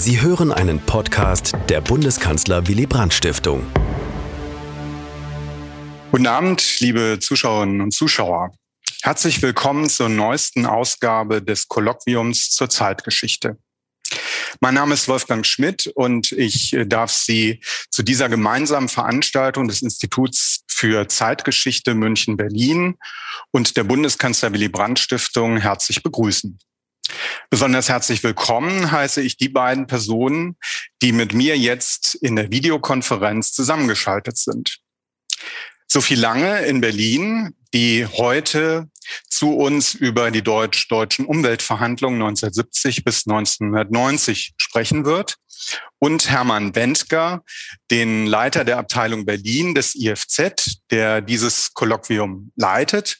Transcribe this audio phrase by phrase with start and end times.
[0.00, 3.70] Sie hören einen Podcast der Bundeskanzler Willy Brandt Stiftung.
[6.10, 8.50] Guten Abend, liebe Zuschauerinnen und Zuschauer.
[9.02, 13.58] Herzlich willkommen zur neuesten Ausgabe des Kolloquiums zur Zeitgeschichte.
[14.62, 17.60] Mein Name ist Wolfgang Schmidt und ich darf Sie
[17.90, 22.96] zu dieser gemeinsamen Veranstaltung des Instituts für Zeitgeschichte München-Berlin
[23.50, 26.58] und der Bundeskanzler Willy Brandt Stiftung herzlich begrüßen.
[27.50, 30.56] Besonders herzlich willkommen heiße ich die beiden Personen,
[31.02, 34.78] die mit mir jetzt in der Videokonferenz zusammengeschaltet sind.
[35.88, 38.88] Sophie Lange in Berlin, die heute
[39.28, 45.36] zu uns über die deutsch-deutschen Umweltverhandlungen 1970 bis 1990 sprechen wird.
[45.98, 47.42] Und Hermann Wendker,
[47.90, 53.18] den Leiter der Abteilung Berlin des IFZ, der dieses Kolloquium leitet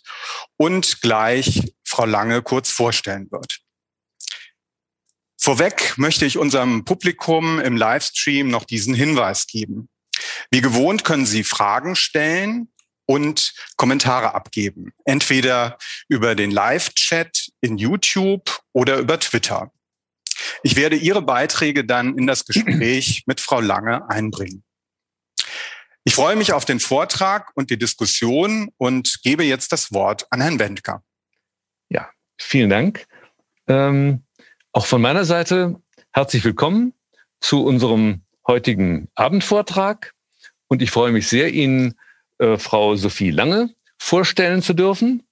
[0.56, 3.60] und gleich Frau Lange kurz vorstellen wird.
[5.42, 9.88] Vorweg möchte ich unserem Publikum im Livestream noch diesen Hinweis geben.
[10.50, 12.70] Wie gewohnt können Sie Fragen stellen
[13.06, 14.92] und Kommentare abgeben.
[15.04, 19.72] Entweder über den Live-Chat in YouTube oder über Twitter.
[20.62, 24.62] Ich werde Ihre Beiträge dann in das Gespräch mit Frau Lange einbringen.
[26.04, 30.42] Ich freue mich auf den Vortrag und die Diskussion und gebe jetzt das Wort an
[30.42, 31.02] Herrn Wendker.
[31.88, 33.06] Ja, vielen Dank.
[33.66, 34.24] Ähm
[34.72, 35.80] auch von meiner Seite
[36.12, 36.92] herzlich willkommen
[37.40, 40.14] zu unserem heutigen Abendvortrag.
[40.68, 41.98] Und ich freue mich sehr, Ihnen
[42.38, 45.24] äh, Frau Sophie Lange vorstellen zu dürfen.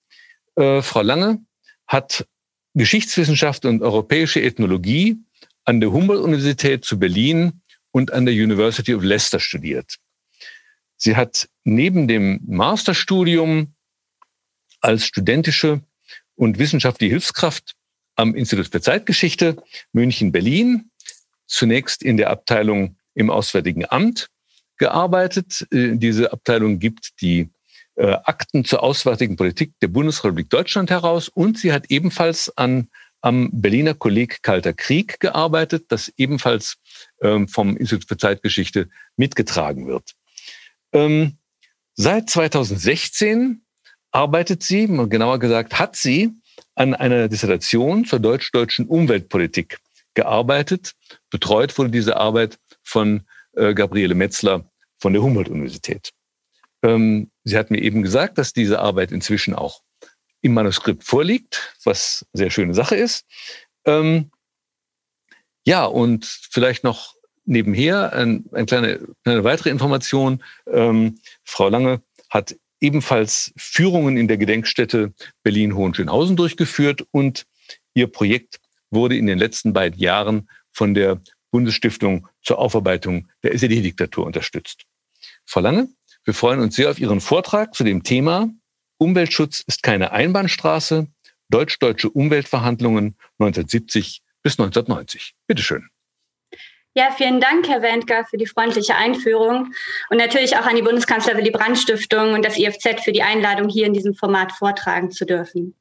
[0.57, 1.41] Äh, Frau Lange
[1.87, 2.27] hat
[2.75, 5.19] Geschichtswissenschaft und europäische Ethnologie
[5.65, 9.99] an der Humboldt-Universität zu Berlin und an der University of Leicester studiert.
[10.97, 13.75] Sie hat neben dem Masterstudium
[14.81, 15.81] als studentische
[16.35, 17.77] und wissenschaftliche Hilfskraft
[18.19, 19.57] am Institut für Zeitgeschichte
[19.93, 20.91] München-Berlin,
[21.47, 24.29] zunächst in der Abteilung im Auswärtigen Amt
[24.77, 25.67] gearbeitet.
[25.71, 27.51] Äh, diese Abteilung gibt die
[27.95, 32.89] äh, Akten zur auswärtigen Politik der Bundesrepublik Deutschland heraus und sie hat ebenfalls an,
[33.21, 36.77] am Berliner Kolleg Kalter Krieg gearbeitet, das ebenfalls
[37.23, 40.15] ähm, vom Institut für Zeitgeschichte mitgetragen wird.
[40.93, 41.39] Ähm,
[41.95, 43.63] seit 2016
[44.11, 46.33] arbeitet sie, genauer gesagt hat sie
[46.79, 49.79] an einer Dissertation zur deutsch-deutschen Umweltpolitik
[50.15, 50.93] gearbeitet.
[51.29, 53.23] Betreut wurde diese Arbeit von
[53.57, 56.13] äh, Gabriele Metzler von der Humboldt-Universität.
[56.83, 59.83] Ähm, sie hat mir eben gesagt, dass diese Arbeit inzwischen auch
[60.41, 63.27] im Manuskript vorliegt, was sehr schöne Sache ist.
[63.85, 64.31] Ähm,
[65.67, 67.15] ja, und vielleicht noch
[67.45, 70.45] nebenher ein, eine kleine, eine weitere Information.
[70.67, 75.13] Ähm, Frau Lange hat ebenfalls Führungen in der Gedenkstätte
[75.43, 77.47] Berlin-Hohenschönhausen durchgeführt und
[77.95, 84.25] ihr Projekt wurde in den letzten beiden Jahren von der Bundesstiftung zur Aufarbeitung der SED-Diktatur
[84.25, 84.85] unterstützt.
[85.45, 85.89] Frau Lange,
[86.25, 88.51] wir freuen uns sehr auf Ihren Vortrag zu dem Thema
[88.99, 91.07] Umweltschutz ist keine Einbahnstraße,
[91.51, 95.35] deutsch-deutsche Umweltverhandlungen 1970 bis 1990.
[95.47, 95.89] Bitte schön.
[96.99, 99.73] Ja, vielen Dank, Herr Wendker, für die freundliche Einführung
[100.11, 103.69] und natürlich auch an die Bundeskanzler Willy Brandt Stiftung und das IFZ für die Einladung,
[103.69, 105.79] hier in diesem Format vortragen zu dürfen.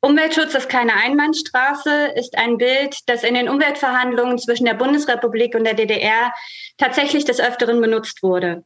[0.00, 5.64] Umweltschutz ist keine Einbahnstraße, ist ein Bild, das in den Umweltverhandlungen zwischen der Bundesrepublik und
[5.64, 6.32] der DDR
[6.78, 8.64] tatsächlich des Öfteren benutzt wurde.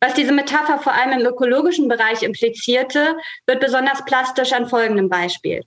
[0.00, 3.16] Was diese Metapher vor allem im ökologischen Bereich implizierte,
[3.46, 5.62] wird besonders plastisch an folgendem Beispiel.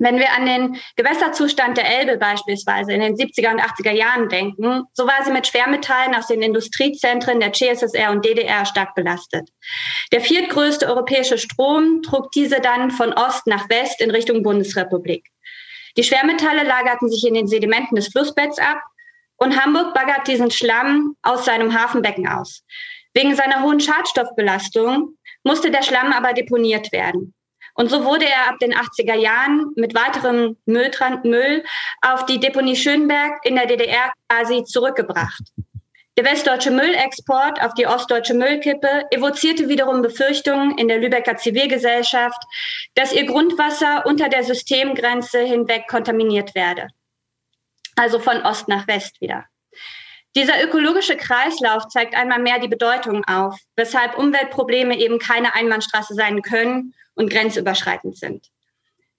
[0.00, 4.84] Wenn wir an den Gewässerzustand der Elbe beispielsweise in den 70er und 80er Jahren denken,
[4.94, 9.50] so war sie mit Schwermetallen aus den Industriezentren der CSSR und DDR stark belastet.
[10.10, 15.28] Der viertgrößte europäische Strom trug diese dann von Ost nach West in Richtung Bundesrepublik.
[15.98, 18.80] Die Schwermetalle lagerten sich in den Sedimenten des Flussbetts ab
[19.36, 22.62] und Hamburg baggert diesen Schlamm aus seinem Hafenbecken aus.
[23.12, 27.34] Wegen seiner hohen Schadstoffbelastung musste der Schlamm aber deponiert werden.
[27.80, 31.64] Und so wurde er ab den 80er Jahren mit weiterem Müll
[32.02, 35.40] auf die Deponie Schönberg in der DDR quasi zurückgebracht.
[36.18, 42.42] Der westdeutsche Müllexport auf die ostdeutsche Müllkippe evozierte wiederum Befürchtungen in der Lübecker Zivilgesellschaft,
[42.96, 46.88] dass ihr Grundwasser unter der Systemgrenze hinweg kontaminiert werde.
[47.96, 49.46] Also von Ost nach West wieder.
[50.36, 56.42] Dieser ökologische Kreislauf zeigt einmal mehr die Bedeutung auf, weshalb Umweltprobleme eben keine Einbahnstraße sein
[56.42, 58.50] können und grenzüberschreitend sind.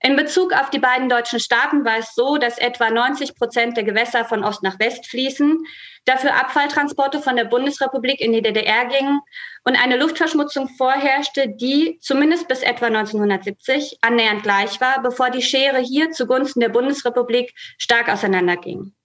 [0.03, 3.83] In Bezug auf die beiden deutschen Staaten war es so, dass etwa 90 Prozent der
[3.83, 5.63] Gewässer von Ost nach West fließen,
[6.06, 9.19] dafür Abfalltransporte von der Bundesrepublik in die DDR gingen
[9.63, 15.77] und eine Luftverschmutzung vorherrschte, die zumindest bis etwa 1970 annähernd gleich war, bevor die Schere
[15.77, 18.95] hier zugunsten der Bundesrepublik stark auseinanderging.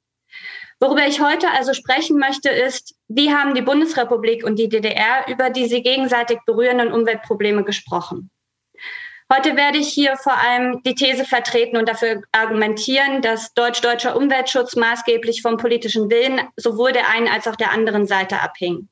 [0.81, 5.51] Worüber ich heute also sprechen möchte, ist, wie haben die Bundesrepublik und die DDR über
[5.51, 8.31] die sie gegenseitig berührenden Umweltprobleme gesprochen?
[9.33, 14.77] Heute werde ich hier vor allem die These vertreten und dafür argumentieren, dass deutsch-deutscher Umweltschutz
[14.77, 18.89] maßgeblich vom politischen Willen sowohl der einen als auch der anderen Seite abhing.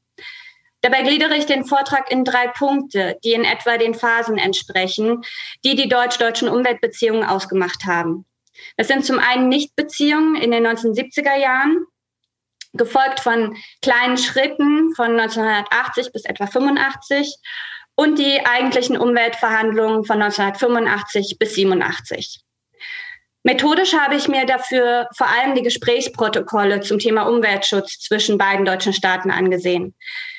[0.80, 5.22] Dabei gliedere ich den Vortrag in drei Punkte, die in etwa den Phasen entsprechen,
[5.64, 8.26] die die deutsch-deutschen Umweltbeziehungen ausgemacht haben.
[8.76, 11.86] Das sind zum einen Nichtbeziehungen in den 1970er Jahren,
[12.72, 17.38] gefolgt von kleinen Schritten von 1980 bis etwa 85
[17.96, 22.44] und die eigentlichen Umweltverhandlungen von 1985 bis 87.
[23.46, 28.94] Methodisch habe ich mir dafür vor allem die Gesprächsprotokolle zum Thema Umweltschutz zwischen beiden deutschen
[28.94, 29.94] Staaten angesehen.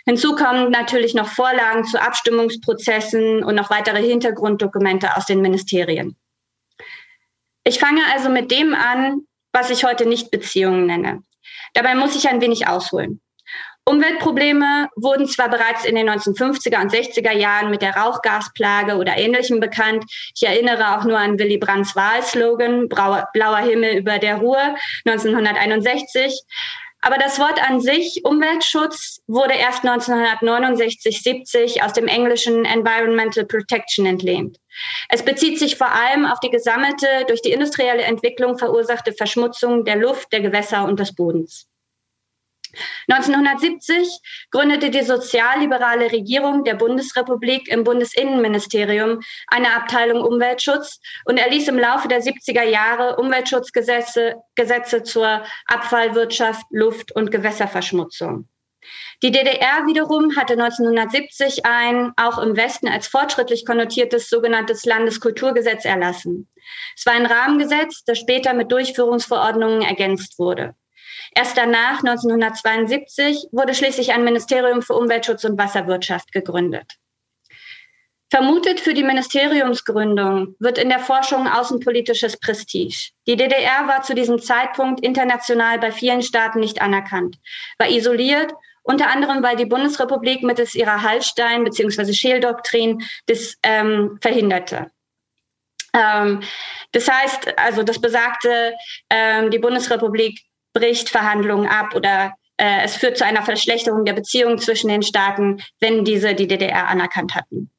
[0.08, 6.16] Hinzu kommen natürlich noch Vorlagen zu Abstimmungsprozessen und noch weitere Hintergrunddokumente aus den Ministerien.
[7.64, 9.22] Ich fange also mit dem an,
[9.54, 11.22] was ich heute nicht Beziehungen nenne.
[11.76, 13.22] Dabei muss ich ein wenig ausholen.
[13.88, 19.60] Umweltprobleme wurden zwar bereits in den 1950er und 60er Jahren mit der Rauchgasplage oder Ähnlichem
[19.60, 20.06] bekannt.
[20.36, 26.42] Ich erinnere auch nur an Willy Brandts Wahlslogan Blauer Himmel über der Ruhr 1961.
[27.02, 34.08] Aber das Wort an sich, Umweltschutz, wurde erst 1969, 70 aus dem englischen Environmental Protection
[34.08, 34.58] entlehnt.
[35.10, 39.98] Es bezieht sich vor allem auf die gesammelte, durch die industrielle Entwicklung verursachte Verschmutzung der
[39.98, 41.68] Luft, der Gewässer und des Bodens.
[43.10, 44.20] 1970
[44.52, 52.08] gründete die sozialliberale Regierung der Bundesrepublik im Bundesinnenministerium eine Abteilung Umweltschutz und erließ im Laufe
[52.08, 58.48] der 70er Jahre Umweltschutzgesetze Gesetze zur Abfallwirtschaft, Luft- und Gewässerverschmutzung.
[59.24, 66.48] Die DDR wiederum hatte 1970 ein auch im Westen als fortschrittlich konnotiertes sogenanntes Landeskulturgesetz erlassen.
[66.96, 70.76] Es war ein Rahmengesetz, das später mit Durchführungsverordnungen ergänzt wurde.
[71.38, 76.94] Erst danach, 1972, wurde schließlich ein Ministerium für Umweltschutz und Wasserwirtschaft gegründet.
[78.32, 83.12] Vermutet für die Ministeriumsgründung wird in der Forschung außenpolitisches Prestige.
[83.28, 87.38] Die DDR war zu diesem Zeitpunkt international bei vielen Staaten nicht anerkannt,
[87.78, 88.52] war isoliert,
[88.84, 92.14] unter anderem weil die Bundesrepublik mittels ihrer Hallstein- bzw.
[92.14, 94.90] Schäldoktrin das ähm, verhinderte.
[95.94, 96.42] Ähm,
[96.94, 98.74] das heißt, also das besagte,
[99.10, 100.42] ähm, die Bundesrepublik
[100.76, 105.64] bricht Verhandlungen ab oder äh, es führt zu einer Verschlechterung der Beziehungen zwischen den Staaten,
[105.80, 107.72] wenn diese die DDR anerkannt hatten.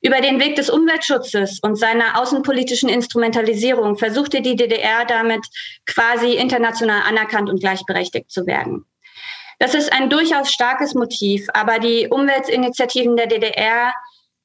[0.00, 5.44] Über den Weg des Umweltschutzes und seiner außenpolitischen Instrumentalisierung versuchte die DDR damit
[5.84, 8.86] quasi international anerkannt und gleichberechtigt zu werden.
[9.58, 13.92] Das ist ein durchaus starkes Motiv, aber die Umweltinitiativen der DDR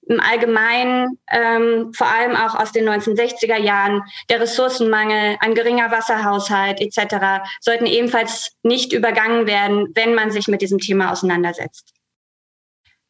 [0.08, 6.80] im Allgemeinen, ähm, vor allem auch aus den 1960er Jahren, der Ressourcenmangel, ein geringer Wasserhaushalt
[6.82, 7.44] etc.
[7.62, 11.94] sollten ebenfalls nicht übergangen werden, wenn man sich mit diesem Thema auseinandersetzt.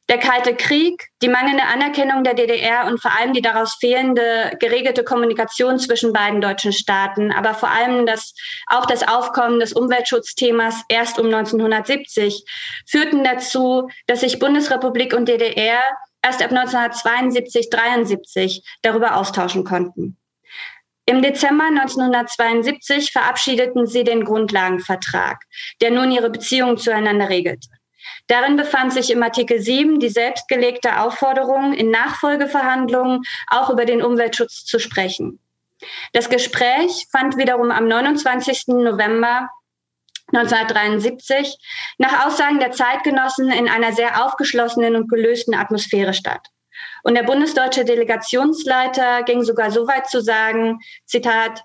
[0.08, 5.04] Der Kalte Krieg, die mangelnde Anerkennung der DDR und vor allem die daraus fehlende geregelte
[5.04, 8.36] Kommunikation zwischen beiden deutschen Staaten, aber vor allem das,
[8.68, 12.46] auch das Aufkommen des Umweltschutzthemas erst um 1970
[12.88, 15.82] führten dazu, dass sich Bundesrepublik und DDR
[16.26, 20.18] erst ab 1972, 73 darüber austauschen konnten.
[21.06, 25.44] Im Dezember 1972 verabschiedeten sie den Grundlagenvertrag,
[25.82, 27.68] der nun ihre Beziehungen zueinander regelte.
[28.28, 34.66] Darin befand sich im Artikel 7 die selbstgelegte Aufforderung, in Nachfolgeverhandlungen auch über den Umweltschutz
[34.66, 35.40] zu sprechen.
[36.14, 38.70] Das Gespräch fand wiederum am 29.
[38.70, 39.50] November
[40.36, 41.58] 1973
[41.98, 46.48] nach Aussagen der Zeitgenossen in einer sehr aufgeschlossenen und gelösten Atmosphäre statt.
[47.04, 51.64] Und der bundesdeutsche Delegationsleiter ging sogar so weit zu sagen, Zitat,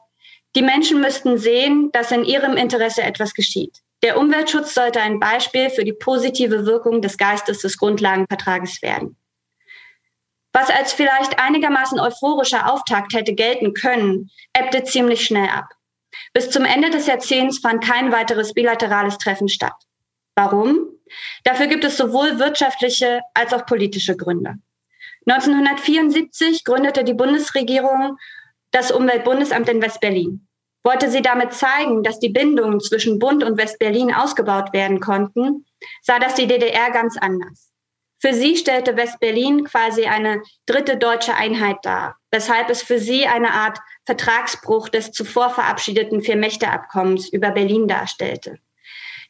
[0.57, 3.79] die Menschen müssten sehen, dass in ihrem Interesse etwas geschieht.
[4.03, 9.17] Der Umweltschutz sollte ein Beispiel für die positive Wirkung des Geistes des Grundlagenvertrages werden.
[10.53, 15.67] Was als vielleicht einigermaßen euphorischer Auftakt hätte gelten können, ebbte ziemlich schnell ab.
[16.33, 19.75] Bis zum Ende des Jahrzehnts fand kein weiteres bilaterales Treffen statt.
[20.35, 20.89] Warum?
[21.45, 24.55] Dafür gibt es sowohl wirtschaftliche als auch politische Gründe.
[25.27, 28.17] 1974 gründete die Bundesregierung
[28.71, 30.47] das Umweltbundesamt in West-Berlin.
[30.83, 35.67] Wollte sie damit zeigen, dass die Bindungen zwischen Bund und West-Berlin ausgebaut werden konnten,
[36.03, 37.70] sah das die DDR ganz anders.
[38.21, 43.53] Für sie stellte West-Berlin quasi eine dritte deutsche Einheit dar, weshalb es für sie eine
[43.53, 48.59] Art Vertragsbruch des zuvor verabschiedeten Vier-Mächte-Abkommens über Berlin darstellte.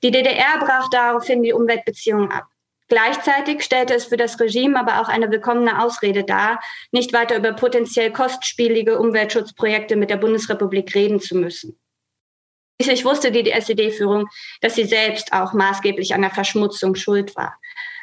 [0.03, 2.47] Die DDR brach daraufhin die Umweltbeziehungen ab.
[2.89, 7.53] Gleichzeitig stellte es für das Regime aber auch eine willkommene Ausrede dar, nicht weiter über
[7.53, 11.79] potenziell kostspielige Umweltschutzprojekte mit der Bundesrepublik reden zu müssen.
[12.81, 14.29] Schließlich wusste die SED-Führung,
[14.63, 17.57] dass sie selbst auch maßgeblich an der Verschmutzung schuld war.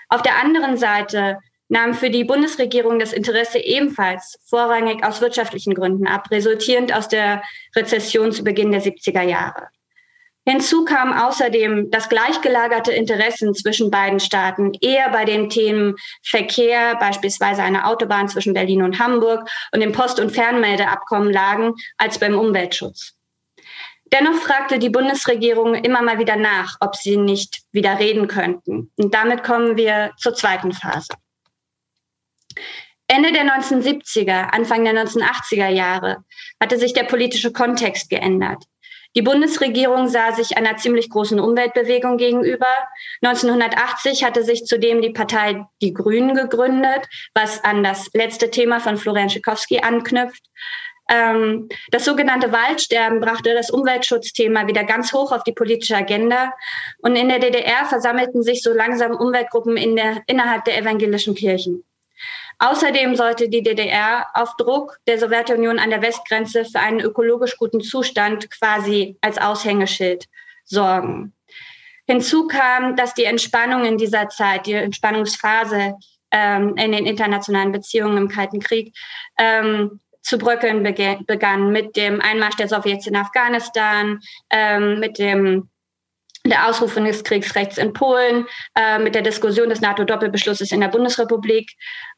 [0.09, 6.07] Auf der anderen Seite nahm für die Bundesregierung das Interesse ebenfalls vorrangig aus wirtschaftlichen Gründen
[6.07, 7.41] ab, resultierend aus der
[7.75, 9.67] Rezession zu Beginn der 70er Jahre.
[10.47, 17.63] Hinzu kam außerdem das gleichgelagerte Interessen zwischen beiden Staaten eher bei den Themen Verkehr, beispielsweise
[17.63, 23.16] eine Autobahn zwischen Berlin und Hamburg und dem Post- und Fernmeldeabkommen lagen, als beim Umweltschutz.
[24.13, 28.91] Dennoch fragte die Bundesregierung immer mal wieder nach, ob sie nicht wieder reden könnten.
[28.95, 31.13] Und damit kommen wir zur zweiten Phase.
[33.07, 36.23] Ende der 1970er, Anfang der 1980er Jahre
[36.61, 38.63] hatte sich der politische Kontext geändert.
[39.15, 42.67] Die Bundesregierung sah sich einer ziemlich großen Umweltbewegung gegenüber.
[43.23, 48.97] 1980 hatte sich zudem die Partei Die Grünen gegründet, was an das letzte Thema von
[48.97, 50.43] Florian Schikowski anknüpft.
[51.09, 56.51] Ähm, das sogenannte Waldsterben brachte das Umweltschutzthema wieder ganz hoch auf die politische Agenda.
[56.99, 61.83] Und in der DDR versammelten sich so langsam Umweltgruppen in der, innerhalb der evangelischen Kirchen.
[62.59, 67.81] Außerdem sollte die DDR auf Druck der Sowjetunion an der Westgrenze für einen ökologisch guten
[67.81, 70.25] Zustand quasi als Aushängeschild
[70.65, 71.33] sorgen.
[72.07, 75.95] Hinzu kam, dass die Entspannung in dieser Zeit, die Entspannungsphase
[76.31, 78.95] ähm, in den internationalen Beziehungen im Kalten Krieg,
[79.37, 80.84] ähm, zu bröckeln
[81.25, 84.19] begann mit dem Einmarsch der Sowjets in Afghanistan,
[84.50, 85.69] ähm, mit dem
[86.46, 91.72] der Ausrufung des Kriegsrechts in Polen, äh, mit der Diskussion des NATO-Doppelbeschlusses in der Bundesrepublik.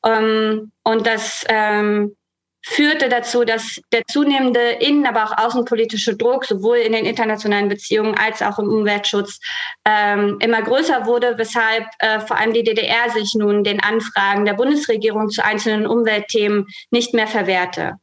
[0.05, 2.15] Ähm, und das ähm,
[2.61, 8.15] führte dazu, dass der zunehmende innen-, aber auch außenpolitische Druck sowohl in den internationalen Beziehungen
[8.15, 9.39] als auch im Umweltschutz
[9.85, 14.53] ähm, immer größer wurde, weshalb äh, vor allem die DDR sich nun den Anfragen der
[14.53, 17.93] Bundesregierung zu einzelnen Umweltthemen nicht mehr verwehrte.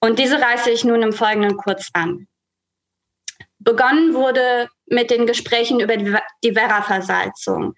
[0.00, 2.26] Und diese reiße ich nun im Folgenden kurz an.
[3.58, 7.74] Begonnen wurde mit den Gesprächen über die Werra-Versalzung.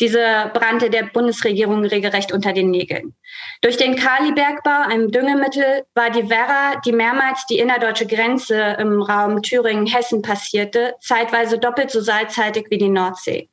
[0.00, 3.14] Diese brannte der Bundesregierung regelrecht unter den Nägeln.
[3.62, 9.42] Durch den Kalibergbau, einem Düngemittel, war die Werra, die mehrmals die innerdeutsche Grenze im Raum
[9.42, 13.48] Thüringen-Hessen passierte, zeitweise doppelt so salzhaltig wie die Nordsee.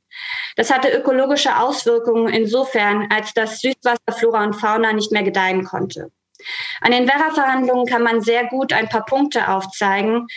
[0.56, 6.12] Das hatte ökologische Auswirkungen insofern, als das Süßwasser Flora und Fauna nicht mehr gedeihen konnte.
[6.82, 10.28] An den Werra-Verhandlungen kann man sehr gut ein paar Punkte aufzeigen,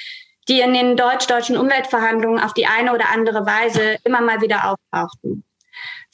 [0.49, 5.45] die in den deutsch-deutschen Umweltverhandlungen auf die eine oder andere Weise immer mal wieder auftauchten.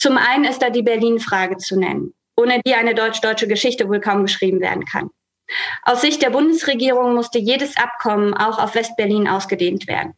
[0.02, 4.22] Zum einen ist da die Berlin-Frage zu nennen, ohne die eine deutsch-deutsche Geschichte wohl kaum
[4.22, 5.10] geschrieben werden kann.
[5.84, 10.14] Aus Sicht der Bundesregierung musste jedes Abkommen auch auf Westberlin ausgedehnt werden.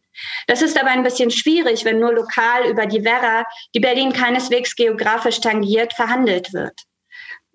[0.46, 4.74] Das ist aber ein bisschen schwierig, wenn nur lokal über die Werra, die Berlin keineswegs
[4.74, 6.80] geografisch tangiert, verhandelt wird.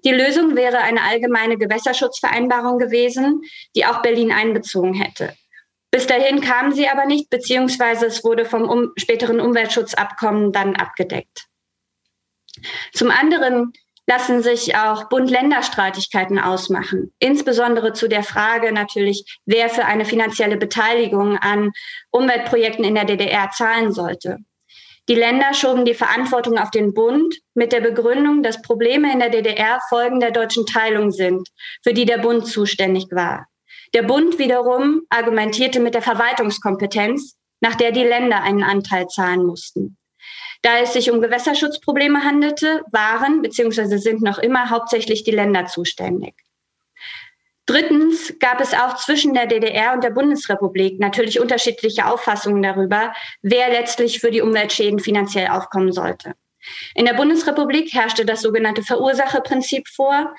[0.05, 3.41] Die Lösung wäre eine allgemeine Gewässerschutzvereinbarung gewesen,
[3.75, 5.33] die auch Berlin einbezogen hätte.
[5.89, 11.48] Bis dahin kamen sie aber nicht, beziehungsweise es wurde vom um, späteren Umweltschutzabkommen dann abgedeckt.
[12.93, 13.73] Zum anderen
[14.09, 21.37] lassen sich auch Bund-Länder-Streitigkeiten ausmachen, insbesondere zu der Frage natürlich, wer für eine finanzielle Beteiligung
[21.37, 21.71] an
[22.09, 24.37] Umweltprojekten in der DDR zahlen sollte.
[25.09, 29.29] Die Länder schoben die Verantwortung auf den Bund mit der Begründung, dass Probleme in der
[29.29, 31.47] DDR Folgen der deutschen Teilung sind,
[31.83, 33.45] für die der Bund zuständig war.
[33.93, 39.98] Der Bund wiederum argumentierte mit der Verwaltungskompetenz, nach der die Länder einen Anteil zahlen mussten.
[40.61, 43.97] Da es sich um Gewässerschutzprobleme handelte, waren bzw.
[43.97, 46.35] sind noch immer hauptsächlich die Länder zuständig.
[47.65, 53.69] Drittens gab es auch zwischen der DDR und der Bundesrepublik natürlich unterschiedliche Auffassungen darüber, wer
[53.69, 56.33] letztlich für die Umweltschäden finanziell aufkommen sollte.
[56.95, 60.33] In der Bundesrepublik herrschte das sogenannte Verursacherprinzip vor,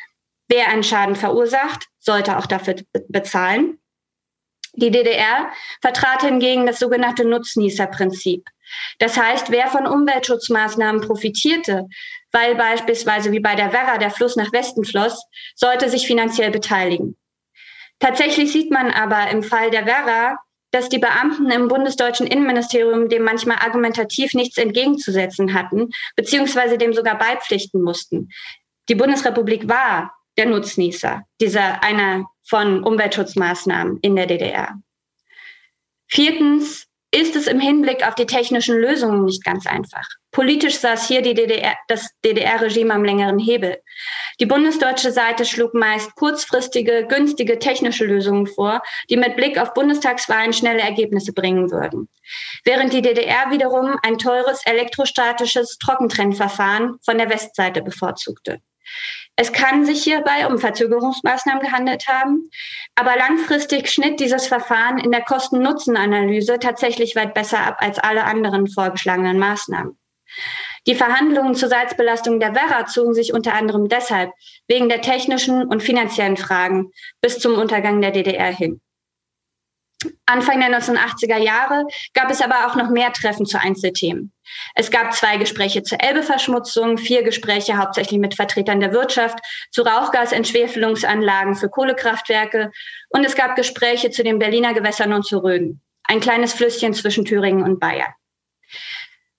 [0.51, 2.75] Wer einen Schaden verursacht, sollte auch dafür
[3.09, 3.79] bezahlen.
[4.73, 5.49] Die DDR
[5.81, 8.49] vertrat hingegen das sogenannte Nutznießerprinzip.
[8.99, 11.87] Das heißt, wer von Umweltschutzmaßnahmen profitierte,
[12.33, 15.25] weil beispielsweise wie bei der Werra der Fluss nach Westen floss,
[15.55, 17.17] sollte sich finanziell beteiligen.
[17.99, 20.39] Tatsächlich sieht man aber im Fall der Werra,
[20.71, 27.19] dass die Beamten im bundesdeutschen Innenministerium dem manchmal argumentativ nichts entgegenzusetzen hatten, beziehungsweise dem sogar
[27.19, 28.29] beipflichten mussten.
[28.89, 34.81] Die Bundesrepublik war der Nutznießer dieser einer von Umweltschutzmaßnahmen in der DDR.
[36.09, 40.07] Viertens ist es im Hinblick auf die technischen Lösungen nicht ganz einfach.
[40.31, 43.79] Politisch saß hier DDR, das DDR-Regime am längeren Hebel.
[44.39, 50.53] Die bundesdeutsche Seite schlug meist kurzfristige, günstige technische Lösungen vor, die mit Blick auf Bundestagswahlen
[50.53, 52.09] schnelle Ergebnisse bringen würden.
[52.65, 58.61] Während die DDR wiederum ein teures elektrostatisches Trockentrennverfahren von der Westseite bevorzugte.
[59.41, 62.51] Es kann sich hierbei um Verzögerungsmaßnahmen gehandelt haben,
[62.95, 68.69] aber langfristig schnitt dieses Verfahren in der Kosten-Nutzen-Analyse tatsächlich weit besser ab als alle anderen
[68.69, 69.99] vorgeschlagenen Maßnahmen.
[70.87, 74.31] Die Verhandlungen zur Salzbelastung der Werra zogen sich unter anderem deshalb
[74.69, 76.91] wegen der technischen und finanziellen Fragen
[77.23, 78.83] bis zum Untergang der DDR hin.
[80.27, 84.33] Anfang der 1980er Jahre gab es aber auch noch mehr Treffen zu Einzelthemen.
[84.75, 89.39] Es gab zwei Gespräche zur Elbeverschmutzung, vier Gespräche hauptsächlich mit Vertretern der Wirtschaft
[89.71, 92.71] zu Rauchgasentschwefelungsanlagen für Kohlekraftwerke
[93.11, 97.25] und es gab Gespräche zu den Berliner Gewässern und zu Rhön, ein kleines Flüsschen zwischen
[97.25, 98.13] Thüringen und Bayern.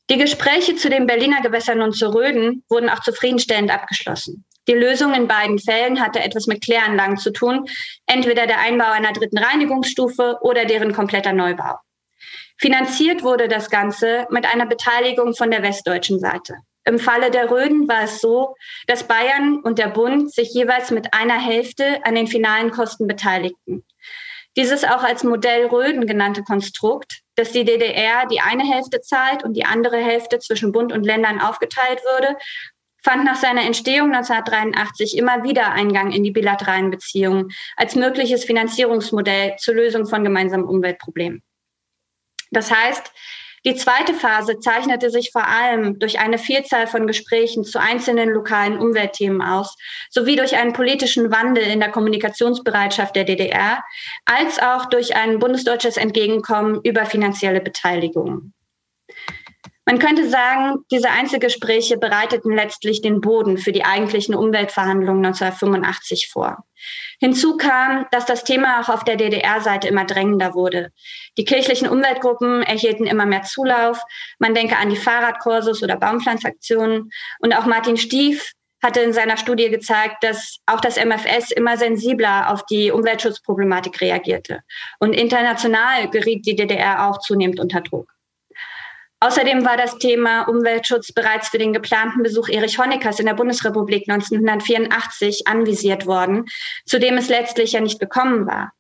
[0.10, 4.46] Die Gespräche zu den Berliner Gewässern und zu Röden wurden auch zufriedenstellend abgeschlossen.
[4.68, 7.68] Die Lösung in beiden Fällen hatte etwas mit Kläranlagen zu tun,
[8.06, 11.78] entweder der Einbau einer dritten Reinigungsstufe oder deren kompletter Neubau.
[12.58, 16.58] Finanziert wurde das Ganze mit einer Beteiligung von der westdeutschen Seite.
[16.84, 18.56] Im Falle der Röden war es so,
[18.88, 23.84] dass Bayern und der Bund sich jeweils mit einer Hälfte an den finalen Kosten beteiligten.
[24.58, 29.54] Dieses auch als Modell Röden genannte Konstrukt, dass die DDR die eine Hälfte zahlt und
[29.54, 32.36] die andere Hälfte zwischen Bund und Ländern aufgeteilt würde,
[33.04, 39.56] fand nach seiner Entstehung 1983 immer wieder Eingang in die bilateralen Beziehungen als mögliches Finanzierungsmodell
[39.58, 41.42] zur Lösung von gemeinsamen Umweltproblemen.
[42.52, 43.12] Das heißt,
[43.64, 48.80] die zweite Phase zeichnete sich vor allem durch eine Vielzahl von Gesprächen zu einzelnen lokalen
[48.80, 49.78] Umweltthemen aus,
[50.10, 53.84] sowie durch einen politischen Wandel in der Kommunikationsbereitschaft der DDR,
[54.26, 58.54] als auch durch ein bundesdeutsches Entgegenkommen über finanzielle Beteiligung.
[59.86, 66.64] Man könnte sagen, diese Einzelgespräche bereiteten letztlich den Boden für die eigentlichen Umweltverhandlungen 1985 vor.
[67.20, 70.92] Hinzu kam, dass das Thema auch auf der DDR-Seite immer drängender wurde.
[71.38, 74.02] Die kirchlichen Umweltgruppen erhielten immer mehr Zulauf.
[74.38, 77.12] Man denke an die Fahrradkursus oder Baumpflanzaktionen.
[77.40, 82.52] Und auch Martin Stief hatte in seiner Studie gezeigt, dass auch das MFS immer sensibler
[82.52, 84.62] auf die Umweltschutzproblematik reagierte.
[85.00, 88.12] Und international geriet die DDR auch zunehmend unter Druck.
[89.24, 94.10] Außerdem war das Thema Umweltschutz bereits für den geplanten Besuch Erich Honeckers in der Bundesrepublik
[94.10, 96.46] 1984 anvisiert worden,
[96.88, 98.72] zu dem es letztlich ja nicht gekommen war.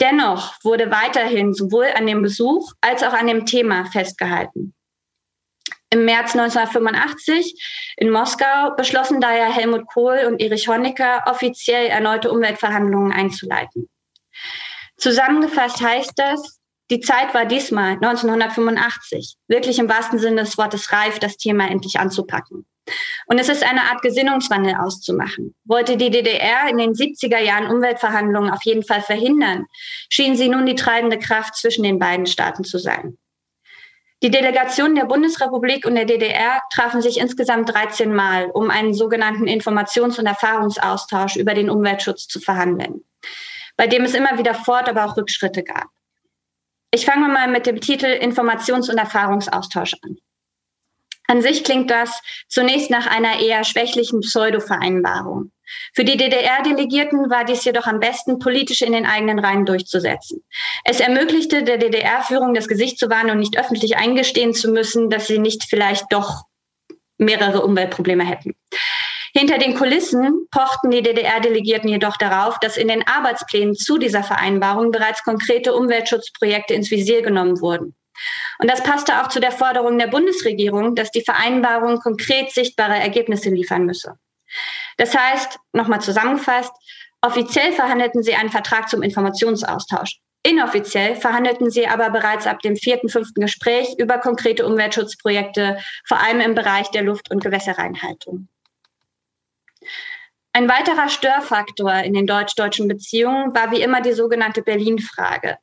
[0.00, 4.74] Dennoch wurde weiterhin sowohl an dem Besuch als auch an dem Thema festgehalten.
[5.90, 13.12] Im März 1985 in Moskau beschlossen daher Helmut Kohl und Erich Honecker offiziell erneute Umweltverhandlungen
[13.12, 13.88] einzuleiten.
[14.96, 16.59] Zusammengefasst heißt das,
[16.90, 22.00] die Zeit war diesmal 1985 wirklich im wahrsten Sinne des Wortes reif, das Thema endlich
[22.00, 22.66] anzupacken.
[23.26, 25.54] Und es ist eine Art Gesinnungswandel auszumachen.
[25.64, 29.66] Wollte die DDR in den 70er Jahren Umweltverhandlungen auf jeden Fall verhindern,
[30.08, 33.16] schien sie nun die treibende Kraft zwischen den beiden Staaten zu sein.
[34.22, 39.46] Die Delegationen der Bundesrepublik und der DDR trafen sich insgesamt 13 Mal, um einen sogenannten
[39.46, 43.04] Informations- und Erfahrungsaustausch über den Umweltschutz zu verhandeln,
[43.76, 45.86] bei dem es immer wieder Fort-, aber auch Rückschritte gab.
[46.92, 50.18] Ich fange mal mit dem Titel Informations- und Erfahrungsaustausch an.
[51.28, 55.52] An sich klingt das zunächst nach einer eher schwächlichen Pseudo-Vereinbarung.
[55.94, 60.42] Für die DDR-Delegierten war dies jedoch am besten, politisch in den eigenen Reihen durchzusetzen.
[60.84, 65.28] Es ermöglichte der DDR-Führung das Gesicht zu wahren und nicht öffentlich eingestehen zu müssen, dass
[65.28, 66.42] sie nicht vielleicht doch
[67.18, 68.56] mehrere Umweltprobleme hätten.
[69.40, 74.90] Hinter den Kulissen pochten die DDR-Delegierten jedoch darauf, dass in den Arbeitsplänen zu dieser Vereinbarung
[74.90, 77.94] bereits konkrete Umweltschutzprojekte ins Visier genommen wurden.
[78.58, 83.48] Und das passte auch zu der Forderung der Bundesregierung, dass die Vereinbarung konkret sichtbare Ergebnisse
[83.48, 84.12] liefern müsse.
[84.98, 86.72] Das heißt, nochmal zusammengefasst,
[87.22, 90.18] offiziell verhandelten sie einen Vertrag zum Informationsaustausch.
[90.42, 96.40] Inoffiziell verhandelten sie aber bereits ab dem vierten, fünften Gespräch über konkrete Umweltschutzprojekte, vor allem
[96.40, 98.46] im Bereich der Luft- und Gewässerreinhaltung.
[100.52, 105.56] Ein weiterer Störfaktor in den deutsch-deutschen Beziehungen war wie immer die sogenannte Berlin-Frage.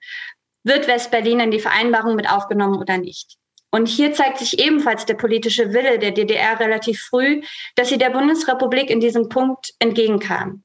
[0.64, 3.38] Wird West-Berlin in die Vereinbarung mit aufgenommen oder nicht?
[3.70, 7.42] Und hier zeigt sich ebenfalls der politische Wille der DDR relativ früh,
[7.76, 10.64] dass sie der Bundesrepublik in diesem Punkt entgegenkam.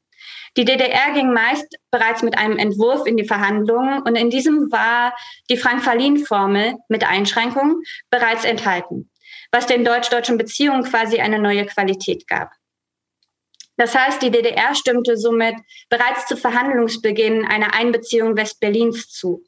[0.56, 5.14] Die DDR ging meist bereits mit einem Entwurf in die Verhandlungen und in diesem war
[5.50, 9.10] die Frank-Verlin-Formel mit Einschränkungen bereits enthalten,
[9.50, 12.50] was den deutsch-deutschen Beziehungen quasi eine neue Qualität gab.
[13.82, 15.56] Das heißt, die DDR stimmte somit
[15.88, 19.42] bereits zu Verhandlungsbeginn einer Einbeziehung Westberlins zu.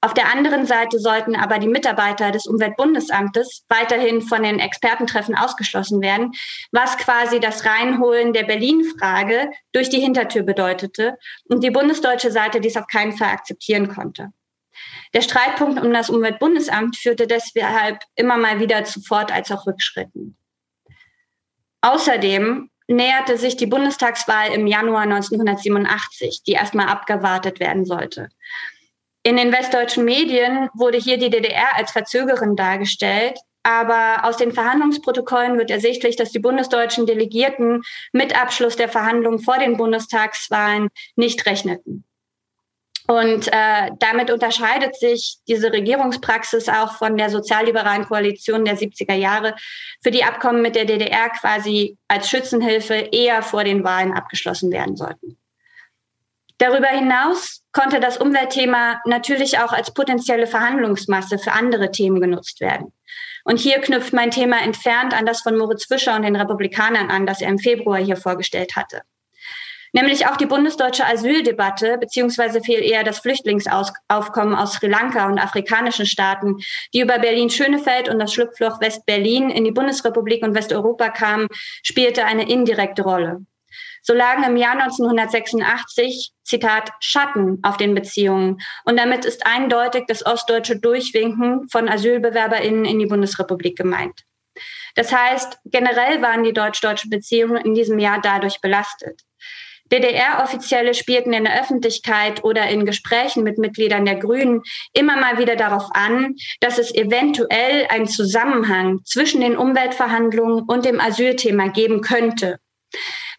[0.00, 6.00] Auf der anderen Seite sollten aber die Mitarbeiter des Umweltbundesamtes weiterhin von den Expertentreffen ausgeschlossen
[6.00, 6.30] werden,
[6.70, 11.18] was quasi das Reinholen der Berlin-Frage durch die Hintertür bedeutete
[11.48, 14.28] und die bundesdeutsche Seite dies auf keinen Fall akzeptieren konnte.
[15.12, 20.36] Der Streitpunkt um das Umweltbundesamt führte deshalb immer mal wieder zu Fort- als auch Rückschritten.
[21.80, 28.28] Außerdem näherte sich die Bundestagswahl im Januar 1987, die erstmal abgewartet werden sollte.
[29.22, 35.56] In den westdeutschen Medien wurde hier die DDR als Verzögerin dargestellt, aber aus den Verhandlungsprotokollen
[35.58, 42.04] wird ersichtlich, dass die bundesdeutschen Delegierten mit Abschluss der Verhandlungen vor den Bundestagswahlen nicht rechneten.
[43.08, 49.56] Und äh, damit unterscheidet sich diese Regierungspraxis auch von der sozialliberalen Koalition der 70er Jahre,
[50.02, 54.96] für die Abkommen mit der DDR quasi als Schützenhilfe eher vor den Wahlen abgeschlossen werden
[54.96, 55.36] sollten.
[56.58, 62.92] Darüber hinaus konnte das Umweltthema natürlich auch als potenzielle Verhandlungsmasse für andere Themen genutzt werden.
[63.44, 67.26] Und hier knüpft mein Thema entfernt an das von Moritz Fischer und den Republikanern an,
[67.26, 69.02] das er im Februar hier vorgestellt hatte.
[69.92, 76.06] Nämlich auch die bundesdeutsche Asyldebatte, beziehungsweise viel eher das Flüchtlingsaufkommen aus Sri Lanka und afrikanischen
[76.06, 76.56] Staaten,
[76.94, 81.48] die über Berlin-Schönefeld und das Schlupfloch West-Berlin in die Bundesrepublik und Westeuropa kamen,
[81.82, 83.44] spielte eine indirekte Rolle.
[84.04, 88.60] So lagen im Jahr 1986, Zitat, Schatten auf den Beziehungen.
[88.84, 94.22] Und damit ist eindeutig das ostdeutsche Durchwinken von AsylbewerberInnen in die Bundesrepublik gemeint.
[94.96, 99.22] Das heißt, generell waren die deutsch-deutschen Beziehungen in diesem Jahr dadurch belastet.
[99.92, 104.62] DDR-Offizielle spielten in der Öffentlichkeit oder in Gesprächen mit Mitgliedern der Grünen
[104.94, 111.00] immer mal wieder darauf an, dass es eventuell einen Zusammenhang zwischen den Umweltverhandlungen und dem
[111.00, 112.58] Asylthema geben könnte.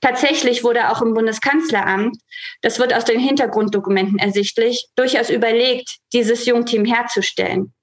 [0.01, 2.17] Tatsächlich wurde auch im Bundeskanzleramt,
[2.61, 7.73] das wird aus den Hintergrunddokumenten ersichtlich, durchaus überlegt, dieses Jungteam herzustellen.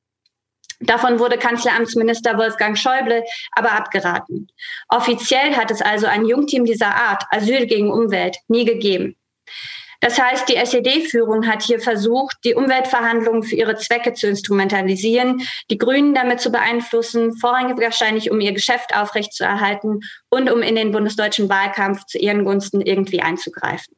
[0.81, 4.49] Davon wurde Kanzleramtsminister Wolfgang Schäuble aber abgeraten.
[4.89, 9.15] Offiziell hat es also ein Jungteam dieser Art, Asyl gegen Umwelt, nie gegeben.
[10.01, 15.77] Das heißt, die SED-Führung hat hier versucht, die Umweltverhandlungen für ihre Zwecke zu instrumentalisieren, die
[15.77, 21.51] Grünen damit zu beeinflussen, vorrangig wahrscheinlich um ihr Geschäft aufrechtzuerhalten und um in den bundesdeutschen
[21.51, 23.95] Wahlkampf zu ihren Gunsten irgendwie einzugreifen.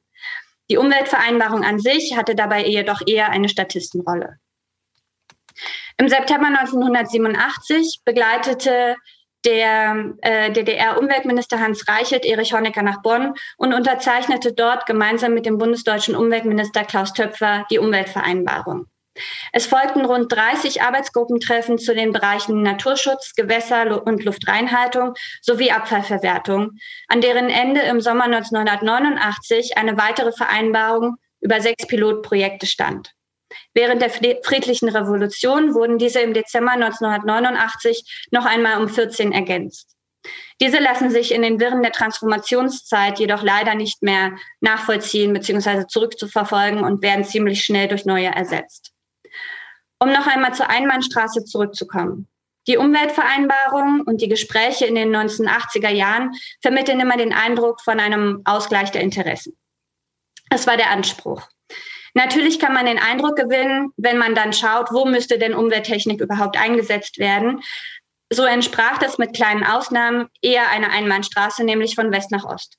[0.68, 4.38] Die Umweltvereinbarung an sich hatte dabei jedoch eher eine Statistenrolle.
[5.98, 8.96] Im September 1987 begleitete
[9.44, 15.59] der äh, DDR-Umweltminister Hans Reichelt Erich Honecker nach Bonn und unterzeichnete dort gemeinsam mit dem
[15.59, 18.87] bundesdeutschen Umweltminister Klaus Töpfer die Umweltvereinbarung.
[19.52, 26.78] Es folgten rund 30 Arbeitsgruppentreffen zu den Bereichen Naturschutz, Gewässer und Luftreinhaltung sowie Abfallverwertung,
[27.09, 33.12] an deren Ende im Sommer 1989 eine weitere Vereinbarung über sechs Pilotprojekte stand.
[33.75, 39.97] Während der friedlichen Revolution wurden diese im Dezember 1989 noch einmal um 14 ergänzt.
[40.61, 45.87] Diese lassen sich in den Wirren der Transformationszeit jedoch leider nicht mehr nachvollziehen bzw.
[45.88, 48.93] zurückzuverfolgen und werden ziemlich schnell durch neue ersetzt.
[49.99, 52.29] Um noch einmal zur Einbahnstraße zurückzukommen.
[52.69, 58.43] Die Umweltvereinbarung und die Gespräche in den 1980er Jahren vermitteln immer den Eindruck von einem
[58.45, 59.57] Ausgleich der Interessen.
[60.49, 61.49] Das war der Anspruch.
[62.14, 66.59] Natürlich kann man den Eindruck gewinnen, wenn man dann schaut, wo müsste denn Umwelttechnik überhaupt
[66.59, 67.62] eingesetzt werden.
[68.31, 72.77] So entsprach das mit kleinen Ausnahmen eher einer Einbahnstraße, nämlich von West nach Ost.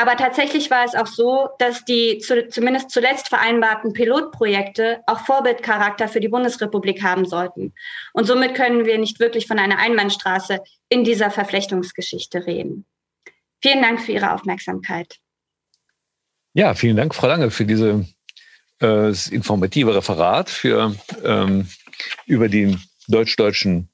[0.00, 6.06] Aber tatsächlich war es auch so, dass die zu, zumindest zuletzt vereinbarten Pilotprojekte auch Vorbildcharakter
[6.06, 7.74] für die Bundesrepublik haben sollten.
[8.12, 12.86] Und somit können wir nicht wirklich von einer Einbahnstraße in dieser Verflechtungsgeschichte reden.
[13.60, 15.16] Vielen Dank für Ihre Aufmerksamkeit.
[16.54, 18.06] Ja, vielen Dank, Frau Lange, für diese
[18.80, 21.68] äh, das informative Referat für, ähm,
[22.26, 22.76] über die
[23.08, 23.88] deutsch-deutschen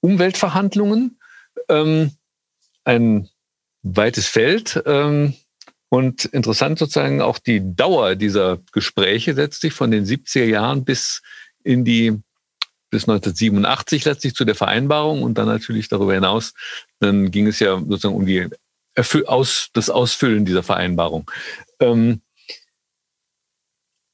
[0.00, 1.18] Umweltverhandlungen.
[1.68, 2.12] Ähm,
[2.84, 3.28] ein
[3.82, 5.34] weites Feld ähm,
[5.88, 11.22] und interessant sozusagen auch die Dauer dieser Gespräche letztlich von den 70er Jahren bis
[11.64, 12.18] in die
[12.90, 16.54] bis 1987 letztlich zu der Vereinbarung und dann natürlich darüber hinaus,
[17.00, 18.48] dann ging es ja sozusagen um die
[19.26, 21.30] Aus, das Ausfüllen dieser Vereinbarung.
[21.80, 22.22] Ähm,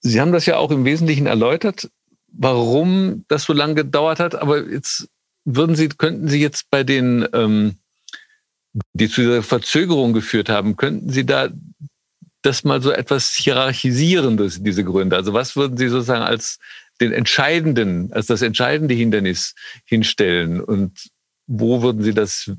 [0.06, 1.90] Sie haben das ja auch im Wesentlichen erläutert,
[2.28, 4.34] warum das so lange gedauert hat.
[4.34, 5.08] Aber jetzt
[5.46, 7.76] würden Sie, könnten Sie jetzt bei den, ähm,
[8.92, 11.48] die zu dieser Verzögerung geführt haben, könnten Sie da
[12.42, 15.16] das mal so etwas hierarchisieren, diese Gründe?
[15.16, 16.58] Also was würden Sie sozusagen als
[17.00, 19.54] den entscheidenden, als das entscheidende Hindernis
[19.86, 20.60] hinstellen?
[20.60, 21.08] Und
[21.46, 22.52] wo würden Sie das,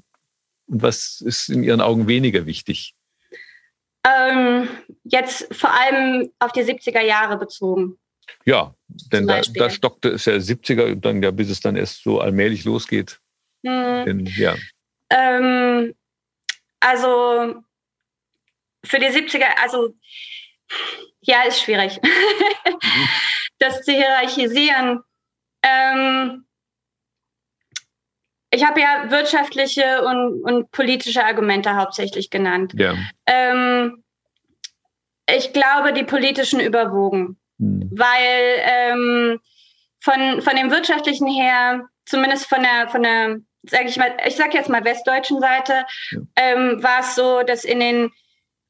[0.66, 2.96] was ist in Ihren Augen weniger wichtig?
[4.06, 4.70] Ähm,
[5.04, 7.98] jetzt vor allem auf die 70er Jahre bezogen.
[8.46, 8.74] Ja,
[9.12, 12.64] denn da, da, stockte es ja 70er, dann ja, bis es dann erst so allmählich
[12.64, 13.20] losgeht.
[13.66, 14.06] Hm.
[14.06, 14.56] Denn, ja.
[15.10, 15.96] Ähm,
[16.80, 17.56] also
[18.84, 19.96] für die 70er, also
[21.22, 23.08] ja, ist schwierig, mhm.
[23.60, 25.02] das zu hierarchisieren.
[25.64, 26.45] Ähm,
[28.56, 32.74] ich habe ja wirtschaftliche und, und politische Argumente hauptsächlich genannt.
[32.78, 32.96] Ja.
[33.26, 34.04] Ähm,
[35.30, 37.90] ich glaube, die politischen überwogen, hm.
[37.94, 39.40] weil ähm,
[40.02, 44.56] von, von dem wirtschaftlichen her, zumindest von der, von der, sage ich mal, ich sage
[44.56, 46.20] jetzt mal westdeutschen Seite, ja.
[46.38, 48.12] ähm, war es so, dass in den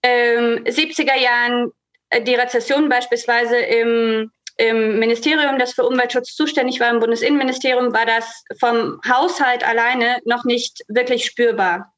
[0.01, 1.71] ähm, 70er Jahren
[2.09, 8.05] äh, die Rezession beispielsweise im, im Ministerium, das für Umweltschutz zuständig war, im Bundesinnenministerium, war
[8.05, 11.93] das vom Haushalt alleine noch nicht wirklich spürbar.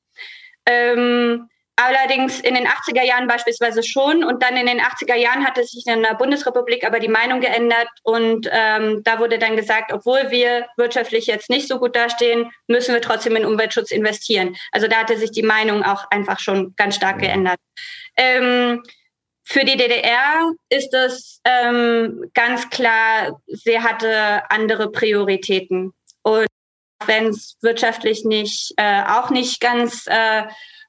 [0.65, 4.23] Ähm, Allerdings in den 80er Jahren beispielsweise schon.
[4.23, 7.87] Und dann in den 80er Jahren hatte sich in der Bundesrepublik aber die Meinung geändert.
[8.01, 12.95] Und ähm, da wurde dann gesagt, obwohl wir wirtschaftlich jetzt nicht so gut dastehen, müssen
[12.95, 14.57] wir trotzdem in Umweltschutz investieren.
[14.71, 17.59] Also da hatte sich die Meinung auch einfach schon ganz stark geändert.
[18.17, 18.81] Ähm,
[19.49, 25.93] für die DDR ist es ähm, ganz klar, sie hatte andere Prioritäten.
[26.21, 26.47] Und
[27.05, 30.43] wenn es wirtschaftlich nicht, äh, auch nicht ganz äh,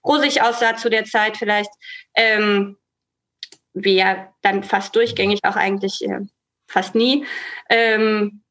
[0.05, 1.71] rosig aussah zu der Zeit vielleicht,
[2.17, 2.77] ähm,
[3.75, 6.19] wie ja dann fast durchgängig auch eigentlich äh,
[6.67, 7.25] fast nie,
[7.71, 8.43] ähm,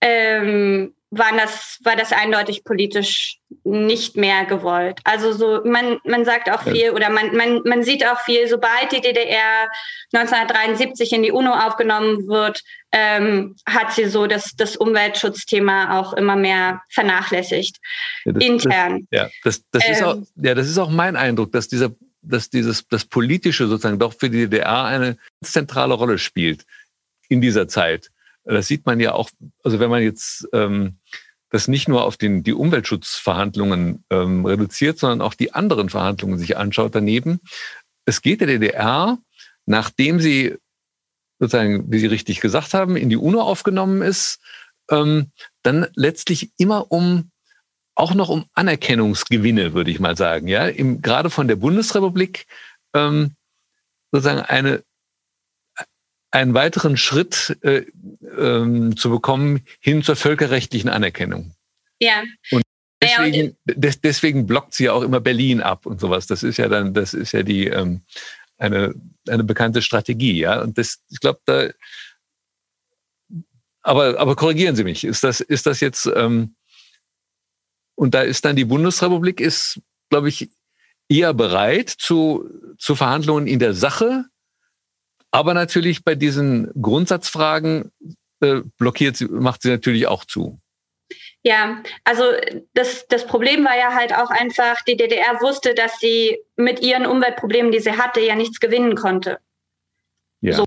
[0.00, 4.98] ähm, waren das, war das eindeutig politisch nicht mehr gewollt.
[5.04, 8.90] Also so, man, man sagt auch viel oder man, man, man sieht auch viel, sobald
[8.92, 9.68] die DDR
[10.14, 16.34] 1973 in die UNO aufgenommen wird, ähm, hat sie so das, das Umweltschutzthema auch immer
[16.34, 17.76] mehr vernachlässigt.
[18.24, 19.06] Ja, das, intern.
[19.10, 21.90] Das, ja, das, das ähm, ist auch, ja, das ist auch mein Eindruck, dass dieser,
[22.22, 26.64] dass dieses, das Politische sozusagen doch für die DDR eine zentrale Rolle spielt
[27.28, 28.11] in dieser Zeit.
[28.44, 29.30] Das sieht man ja auch,
[29.62, 30.98] also wenn man jetzt ähm,
[31.50, 36.56] das nicht nur auf den, die Umweltschutzverhandlungen ähm, reduziert, sondern auch die anderen Verhandlungen sich
[36.56, 37.40] anschaut daneben.
[38.06, 39.18] Es geht der DDR,
[39.66, 40.56] nachdem sie
[41.38, 44.40] sozusagen, wie Sie richtig gesagt haben, in die UNO aufgenommen ist,
[44.90, 45.30] ähm,
[45.62, 47.30] dann letztlich immer um
[47.94, 52.46] auch noch um Anerkennungsgewinne, würde ich mal sagen, ja, Im, gerade von der Bundesrepublik
[52.94, 53.34] ähm,
[54.10, 54.82] sozusagen eine
[56.32, 57.84] einen weiteren Schritt äh,
[58.36, 61.54] ähm, zu bekommen hin zur völkerrechtlichen Anerkennung.
[62.00, 62.24] Ja.
[62.50, 62.62] Und
[63.00, 66.26] deswegen, des, deswegen blockt sie ja auch immer Berlin ab und sowas.
[66.26, 68.00] Das ist ja dann, das ist ja die ähm,
[68.58, 68.94] eine,
[69.28, 70.60] eine bekannte Strategie, ja.
[70.62, 71.68] Und das, ich glaube, da
[73.82, 76.54] aber, aber korrigieren Sie mich, ist das, ist das jetzt, ähm,
[77.94, 80.50] und da ist dann die Bundesrepublik, ist, glaube ich,
[81.08, 84.24] eher bereit zu, zu Verhandlungen in der Sache,
[85.32, 87.90] aber natürlich bei diesen Grundsatzfragen
[88.40, 90.58] äh, blockiert sie, macht sie natürlich auch zu.
[91.42, 92.22] Ja, also
[92.74, 97.04] das, das Problem war ja halt auch einfach, die DDR wusste, dass sie mit ihren
[97.04, 99.38] Umweltproblemen, die sie hatte, ja nichts gewinnen konnte.
[100.40, 100.54] Ja.
[100.54, 100.64] So.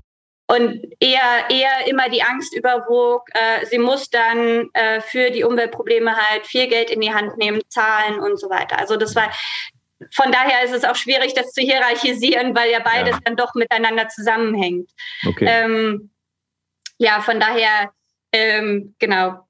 [0.48, 6.14] Und eher, eher immer die Angst überwog, äh, sie muss dann äh, für die Umweltprobleme
[6.14, 8.78] halt viel Geld in die Hand nehmen, zahlen und so weiter.
[8.78, 9.32] Also das war,
[10.12, 13.20] von daher ist es auch schwierig, das zu hierarchisieren, weil ja beides ja.
[13.24, 14.90] dann doch miteinander zusammenhängt.
[15.26, 15.46] Okay.
[15.48, 16.10] Ähm,
[16.98, 17.90] ja, von daher,
[18.32, 19.46] ähm, genau,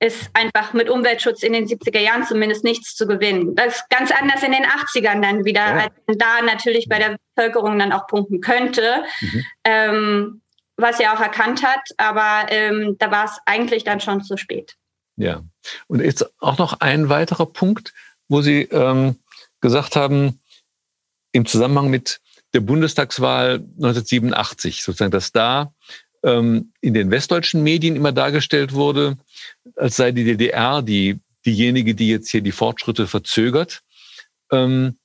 [0.00, 3.56] ist einfach mit Umweltschutz in den 70er Jahren zumindest nichts zu gewinnen.
[3.56, 5.76] Das ist ganz anders in den 80ern dann wieder, ja.
[5.84, 9.44] als man da natürlich bei der Bevölkerung dann auch punkten könnte, mhm.
[9.64, 10.42] ähm,
[10.76, 14.76] was er auch erkannt hat, aber ähm, da war es eigentlich dann schon zu spät.
[15.16, 15.42] Ja,
[15.88, 17.92] und jetzt auch noch ein weiterer Punkt,
[18.28, 19.16] wo Sie ähm,
[19.60, 20.40] gesagt haben,
[21.32, 22.20] im Zusammenhang mit
[22.54, 25.74] der Bundestagswahl 1987, sozusagen, dass da
[26.22, 29.18] ähm, in den westdeutschen Medien immer dargestellt wurde,
[29.76, 33.82] als sei die DDR die, diejenige, die jetzt hier die Fortschritte verzögert.
[34.50, 34.98] Ähm,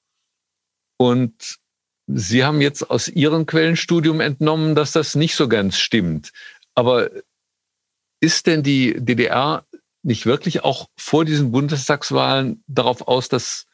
[0.98, 1.60] und
[2.08, 6.32] Sie haben jetzt aus Ihrem Quellenstudium entnommen, dass das nicht so ganz stimmt.
[6.76, 7.10] Aber
[8.20, 9.66] ist denn die DDR
[10.02, 13.68] nicht wirklich auch vor diesen Bundestagswahlen darauf aus, dass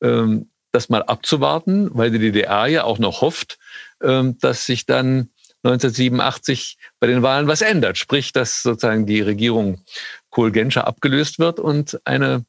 [0.00, 3.58] das mal abzuwarten, weil die DDR ja auch noch hofft,
[4.02, 5.30] ähm, dass sich dann
[5.62, 7.98] 1987 bei den Wahlen was ändert.
[7.98, 9.82] Sprich, dass sozusagen die Regierung
[10.30, 12.44] Kohl-Genscher abgelöst wird und eine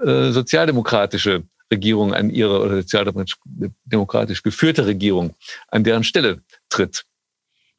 [0.00, 5.34] äh, sozialdemokratische Regierung an ihre oder sozialdemokratisch geführte Regierung
[5.68, 7.04] an deren Stelle tritt.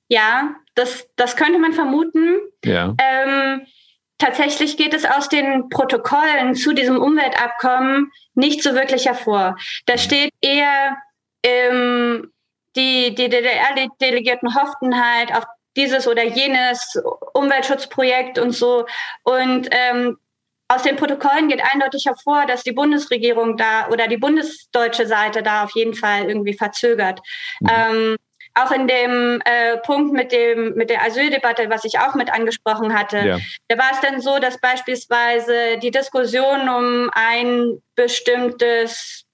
[0.08, 2.38] Ja, das, das könnte man vermuten.
[2.64, 2.96] Ja.
[3.00, 3.62] Ähm,
[4.20, 9.58] tatsächlich geht es aus den Protokollen zu diesem Umweltabkommen nicht so wirklich hervor.
[9.88, 10.98] Da steht eher,
[11.44, 12.32] ähm,
[12.76, 17.02] die, die DDR-Delegierten hofften halt auf dieses oder jenes
[17.34, 18.86] Umweltschutzprojekt und so.
[19.24, 20.18] Und ähm,
[20.68, 25.64] aus den Protokollen geht eindeutig hervor, dass die Bundesregierung da oder die bundesdeutsche Seite da
[25.64, 27.20] auf jeden Fall irgendwie verzögert.
[27.62, 27.70] Mhm.
[27.70, 28.18] Ähm,
[28.56, 32.98] auch in dem äh, Punkt mit dem mit der Asyldebatte, was ich auch mit angesprochen
[32.98, 33.38] hatte, ja.
[33.68, 39.26] da war es dann so, dass beispielsweise die Diskussion um ein bestimmtes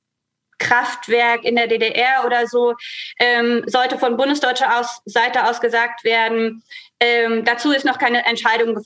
[0.57, 2.75] Kraftwerk in der DDR oder so,
[3.19, 6.63] ähm, sollte von bundesdeutscher aus, Seite aus gesagt werden,
[7.01, 8.77] ähm, dazu ist noch keine Entscheidung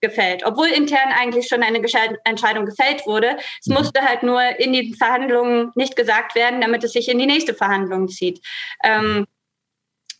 [0.00, 1.82] gefällt, obwohl intern eigentlich schon eine
[2.24, 3.36] Entscheidung gefällt wurde.
[3.60, 3.74] Es mhm.
[3.74, 7.54] musste halt nur in die Verhandlungen nicht gesagt werden, damit es sich in die nächste
[7.54, 8.40] Verhandlung zieht.
[8.82, 9.26] Ähm,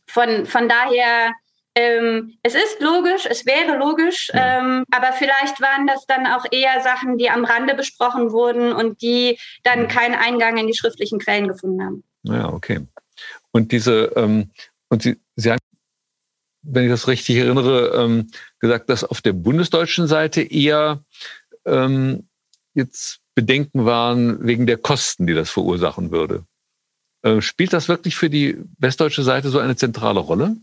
[0.09, 1.33] von, von daher
[1.75, 4.59] ähm, es ist logisch, es wäre logisch, ja.
[4.59, 9.01] ähm, aber vielleicht waren das dann auch eher Sachen, die am Rande besprochen wurden und
[9.01, 12.05] die dann keinen Eingang in die schriftlichen Quellen gefunden haben.
[12.25, 12.81] Ja, okay.
[13.53, 14.51] Und diese, ähm,
[14.89, 15.61] und Sie, Sie haben,
[16.63, 21.05] wenn ich das richtig erinnere, ähm, gesagt, dass auf der bundesdeutschen Seite eher
[21.65, 22.29] ähm,
[22.75, 26.45] jetzt Bedenken waren wegen der Kosten, die das verursachen würde.
[27.23, 30.57] Äh, spielt das wirklich für die westdeutsche Seite so eine zentrale Rolle?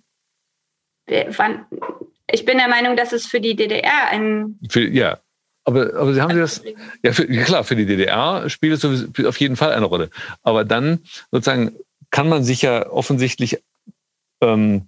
[2.31, 4.59] ich bin der Meinung, dass es für die DDR ein.
[4.69, 5.19] Für, ja,
[5.63, 6.63] aber, aber Sie haben Sie das.
[7.03, 10.09] Ja, für, klar, für die DDR spielt es auf jeden Fall eine Rolle.
[10.43, 11.75] Aber dann sozusagen
[12.11, 13.61] kann man sich ja offensichtlich
[14.41, 14.87] ähm,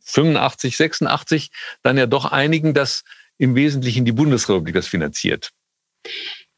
[0.00, 1.50] 85, 86
[1.82, 3.04] dann ja doch einigen, dass
[3.38, 5.50] im Wesentlichen die Bundesrepublik das finanziert.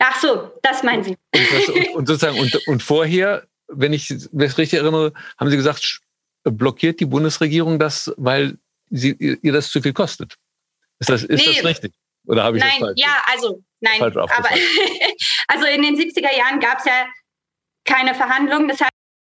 [0.04, 1.16] Ach so, das meinen Sie.
[1.32, 5.56] Und, das, und, und sozusagen, und, und vorher, wenn ich es richtig erinnere, haben Sie
[5.56, 6.00] gesagt,
[6.42, 8.58] blockiert die Bundesregierung das, weil
[8.90, 10.36] sie, ihr das zu viel kostet.
[10.98, 11.54] Ist das, ist nee.
[11.54, 11.94] das richtig?
[12.26, 13.00] Oder habe ich nein, das falsch?
[13.00, 14.28] Ja, also nein, aber
[15.48, 17.06] also in den 70er Jahren gab es ja
[17.84, 18.68] keine Verhandlungen.
[18.68, 18.80] Das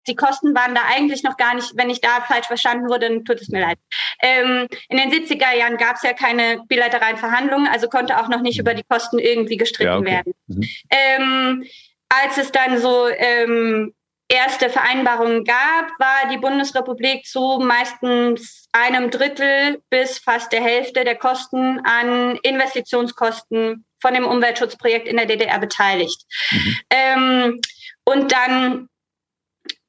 [0.06, 3.24] die Kosten waren da eigentlich noch gar nicht, wenn ich da falsch verstanden wurde, dann
[3.24, 3.78] tut es mir leid.
[4.22, 8.40] Ähm, in den 70er Jahren gab es ja keine bilateralen Verhandlungen, also konnte auch noch
[8.40, 8.62] nicht mhm.
[8.62, 10.10] über die Kosten irgendwie gestritten ja, okay.
[10.10, 10.34] werden.
[10.46, 10.68] Mhm.
[10.90, 11.64] Ähm,
[12.08, 13.94] als es dann so ähm,
[14.28, 21.16] erste Vereinbarungen gab, war die Bundesrepublik zu meistens einem Drittel bis fast der Hälfte der
[21.16, 26.24] Kosten an Investitionskosten von dem Umweltschutzprojekt in der DDR beteiligt.
[26.50, 26.76] Mhm.
[26.90, 27.60] Ähm,
[28.04, 28.88] und dann,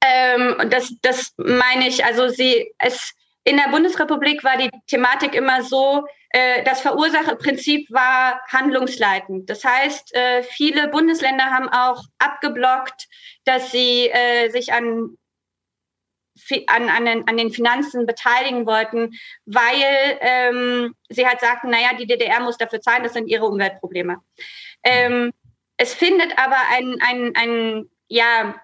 [0.05, 3.13] ähm, das, das meine ich, also sie, es,
[3.43, 9.49] in der Bundesrepublik war die Thematik immer so, äh, das Verursacherprinzip war handlungsleitend.
[9.49, 13.07] Das heißt, äh, viele Bundesländer haben auch abgeblockt,
[13.45, 15.17] dass sie äh, sich an
[16.67, 19.13] an, an, den, an den Finanzen beteiligen wollten,
[19.45, 24.17] weil ähm, sie halt sagten, naja, die DDR muss dafür zahlen, das sind ihre Umweltprobleme.
[24.83, 25.31] Ähm,
[25.77, 28.55] es findet aber ein, ein, ein, ja,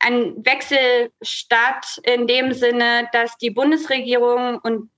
[0.00, 4.90] ein Wechsel statt in dem Sinne, dass die Bundesregierung und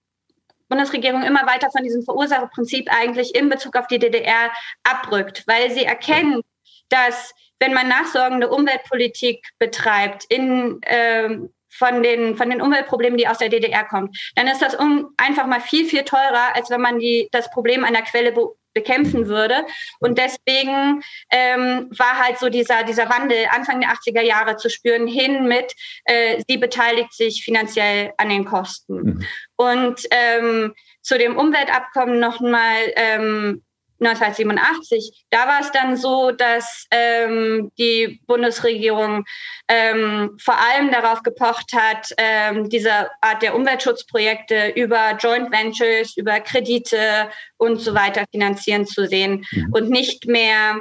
[0.69, 4.51] Bundesregierung immer weiter von diesem Verursacherprinzip eigentlich in Bezug auf die DDR
[4.85, 6.41] abrückt, weil sie erkennen,
[6.89, 13.39] dass wenn man nachsorgende Umweltpolitik betreibt in ähm, von den, von den Umweltproblemen, die aus
[13.39, 16.99] der DDR kommen, dann ist das um, einfach mal viel, viel teurer, als wenn man
[16.99, 19.65] die, das Problem an der Quelle be bekämpfen würde.
[20.01, 25.07] Und deswegen ähm, war halt so dieser, dieser Wandel Anfang der 80er Jahre zu spüren,
[25.07, 25.73] hin mit,
[26.05, 28.95] äh, sie beteiligt sich finanziell an den Kosten.
[28.95, 29.27] Mhm.
[29.57, 33.63] Und ähm, zu dem Umweltabkommen nochmal ähm,
[34.07, 39.25] 1987, da war es dann so, dass ähm, die Bundesregierung
[39.69, 46.41] ähm, vor allem darauf gepocht hat, ähm, diese Art der Umweltschutzprojekte über Joint Ventures, über
[46.41, 49.73] Kredite und so weiter finanzieren zu sehen mhm.
[49.73, 50.81] und nicht mehr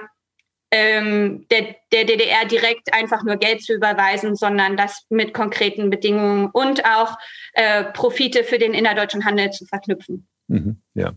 [0.71, 6.49] ähm, der, der DDR direkt einfach nur Geld zu überweisen, sondern das mit konkreten Bedingungen
[6.51, 7.17] und auch
[7.53, 10.27] äh, Profite für den innerdeutschen Handel zu verknüpfen.
[10.47, 11.13] Mhm, ja.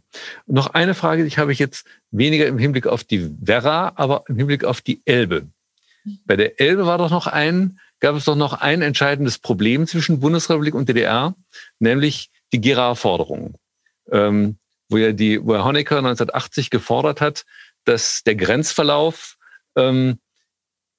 [0.47, 4.37] Noch eine Frage, die habe ich jetzt weniger im Hinblick auf die Werra, aber im
[4.37, 5.49] Hinblick auf die Elbe.
[6.27, 10.21] Bei der Elbe war doch noch ein, gab es doch noch ein entscheidendes Problem zwischen
[10.21, 11.35] Bundesrepublik und DDR,
[11.79, 13.55] nämlich die Gera-Forderung,
[14.11, 14.59] ähm,
[14.89, 17.45] wo ja die, wo Herr Honecker 1980 gefordert hat,
[17.85, 19.37] dass der Grenzverlauf
[19.77, 20.19] ähm,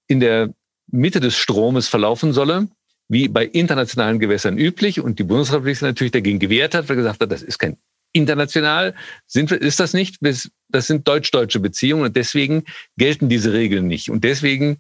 [0.08, 0.54] in der
[0.88, 2.68] Mitte des Stromes verlaufen solle,
[3.08, 5.00] wie bei internationalen Gewässern üblich.
[5.00, 7.78] Und die Bundesrepublik sich natürlich dagegen gewehrt hat, weil gesagt hat, das ist kein
[8.16, 8.96] international
[9.28, 10.18] sind, ist das nicht.
[10.22, 12.64] Das sind deutsch-deutsche Beziehungen und deswegen
[12.98, 14.10] gelten diese Regeln nicht.
[14.10, 14.80] Und deswegen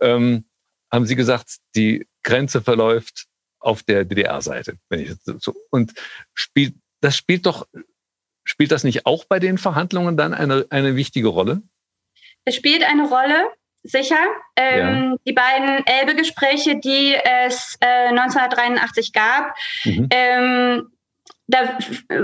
[0.00, 0.44] ähm,
[0.92, 3.26] haben Sie gesagt, die Grenze verläuft
[3.58, 4.78] auf der DDR-Seite.
[5.38, 5.54] So.
[5.70, 5.92] Und
[6.34, 7.66] spielt, das spielt doch,
[8.44, 11.62] spielt das nicht auch bei den Verhandlungen dann eine, eine wichtige Rolle?
[12.44, 13.48] Es spielt eine Rolle,
[13.82, 14.24] sicher.
[14.54, 15.16] Ähm, ja.
[15.26, 20.08] Die beiden Elbe-Gespräche, die es äh, 1983 gab, mhm.
[20.10, 20.90] ähm,
[21.46, 21.78] da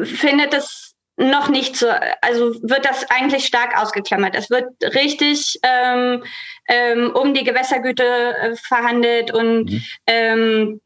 [0.04, 1.88] findet es noch nicht so,
[2.22, 4.34] also wird das eigentlich stark ausgeklammert.
[4.34, 6.24] Es wird richtig ähm,
[6.68, 9.84] ähm, um die Gewässergüte äh, verhandelt und mhm.
[10.06, 10.80] ähm,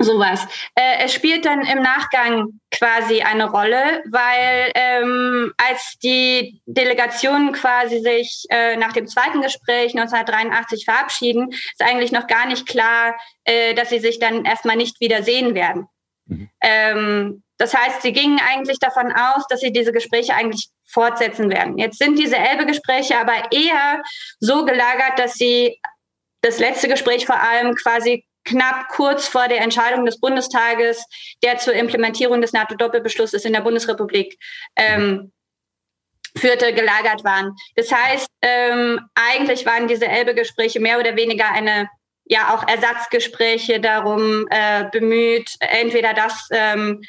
[0.00, 0.46] Sowas.
[0.74, 8.00] Äh, es spielt dann im Nachgang quasi eine Rolle, weil ähm, als die Delegationen quasi
[8.00, 13.74] sich äh, nach dem zweiten Gespräch 1983 verabschieden, ist eigentlich noch gar nicht klar, äh,
[13.74, 15.86] dass sie sich dann erstmal nicht wieder sehen werden.
[16.26, 16.50] Mhm.
[16.60, 21.78] Ähm, das heißt, sie gingen eigentlich davon aus, dass sie diese Gespräche eigentlich fortsetzen werden.
[21.78, 24.02] Jetzt sind diese Elbe-Gespräche aber eher
[24.38, 25.80] so gelagert, dass sie
[26.42, 31.06] das letzte Gespräch vor allem quasi knapp kurz vor der Entscheidung des Bundestages,
[31.42, 34.38] der zur Implementierung des NATO-Doppelbeschlusses in der Bundesrepublik
[34.76, 35.32] ähm,
[36.36, 37.56] führte, gelagert waren.
[37.76, 41.88] Das heißt, ähm, eigentlich waren diese Elbe-Gespräche mehr oder weniger eine
[42.26, 47.00] ja auch Ersatzgespräche darum äh, bemüht, entweder das ähm,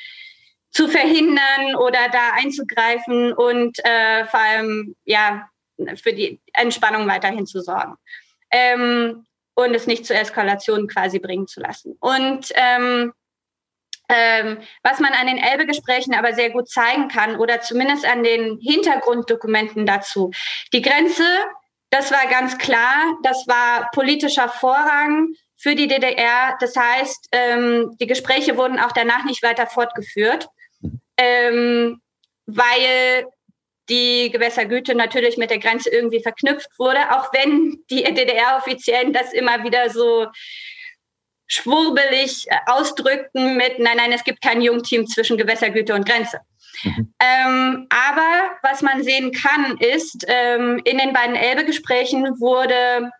[0.75, 5.49] zu verhindern oder da einzugreifen und äh, vor allem ja
[6.01, 7.95] für die Entspannung weiterhin zu sorgen.
[8.51, 11.95] Ähm, und es nicht zur Eskalation quasi bringen zu lassen.
[12.01, 13.13] Und ähm,
[14.09, 18.59] ähm, was man an den Elbe-Gesprächen aber sehr gut zeigen kann oder zumindest an den
[18.59, 20.31] Hintergrunddokumenten dazu.
[20.73, 21.23] Die Grenze,
[21.89, 26.57] das war ganz klar, das war politischer Vorrang für die DDR.
[26.59, 30.49] Das heißt, ähm, die Gespräche wurden auch danach nicht weiter fortgeführt,
[31.17, 32.01] ähm,
[32.45, 33.25] weil
[33.89, 39.63] die Gewässergüte natürlich mit der Grenze irgendwie verknüpft wurde, auch wenn die DDR-Offiziellen das immer
[39.63, 40.27] wieder so
[41.47, 46.39] schwurbelig ausdrückten mit, nein, nein, es gibt kein Jungteam zwischen Gewässergüte und Grenze.
[46.83, 47.13] Mhm.
[47.19, 53.11] Ähm, aber was man sehen kann, ist, ähm, in den beiden Elbe-Gesprächen wurde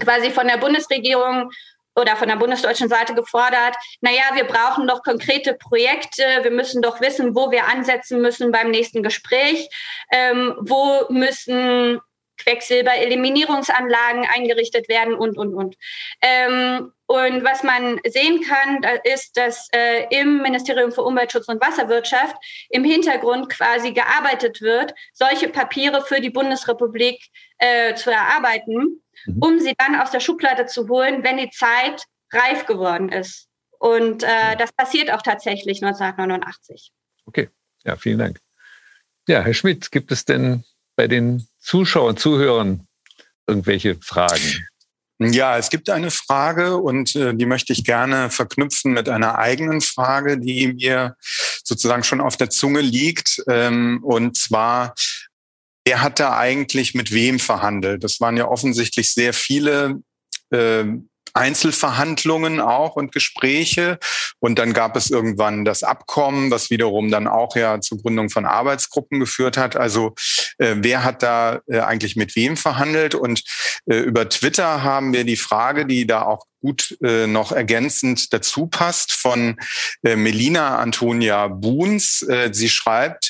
[0.00, 1.50] quasi von der Bundesregierung
[1.98, 7.00] oder von der bundesdeutschen Seite gefordert, naja, wir brauchen doch konkrete Projekte, wir müssen doch
[7.00, 9.68] wissen, wo wir ansetzen müssen beim nächsten Gespräch,
[10.12, 12.00] ähm, wo müssen
[12.38, 15.76] Quecksilbereliminierungsanlagen eingerichtet werden und, und, und.
[16.22, 22.36] Ähm, und was man sehen kann, ist, dass äh, im Ministerium für Umweltschutz und Wasserwirtschaft
[22.68, 27.18] im Hintergrund quasi gearbeitet wird, solche Papiere für die Bundesrepublik
[27.58, 29.38] äh, zu erarbeiten, mhm.
[29.40, 33.48] um sie dann aus der Schublade zu holen, wenn die Zeit reif geworden ist.
[33.78, 36.90] Und äh, das passiert auch tatsächlich 1989.
[37.26, 37.48] Okay,
[37.84, 38.40] ja, vielen Dank.
[39.28, 40.64] Ja, Herr Schmidt, gibt es denn
[40.96, 42.88] bei den Zuschauern, Zuhörern
[43.46, 44.66] irgendwelche Fragen?
[45.20, 49.80] Ja, es gibt eine Frage und äh, die möchte ich gerne verknüpfen mit einer eigenen
[49.80, 51.16] Frage, die mir
[51.64, 53.42] sozusagen schon auf der Zunge liegt.
[53.48, 54.94] Ähm, und zwar,
[55.88, 58.04] wer hat da eigentlich mit wem verhandelt?
[58.04, 60.02] Das waren ja offensichtlich sehr viele
[60.50, 60.84] äh,
[61.32, 63.98] Einzelverhandlungen auch und Gespräche.
[64.38, 68.44] Und dann gab es irgendwann das Abkommen, was wiederum dann auch ja zur Gründung von
[68.44, 69.76] Arbeitsgruppen geführt hat.
[69.76, 70.14] Also
[70.58, 73.14] äh, wer hat da äh, eigentlich mit wem verhandelt?
[73.14, 73.42] Und
[73.86, 78.66] äh, über Twitter haben wir die Frage, die da auch gut äh, noch ergänzend dazu
[78.66, 79.56] passt von
[80.02, 82.22] äh, Melina Antonia Buhns.
[82.22, 83.27] Äh, sie schreibt,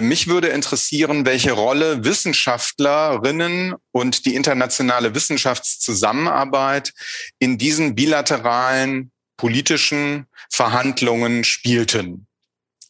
[0.00, 6.92] mich würde interessieren, welche Rolle Wissenschaftlerinnen und die internationale Wissenschaftszusammenarbeit
[7.38, 12.26] in diesen bilateralen politischen Verhandlungen spielten.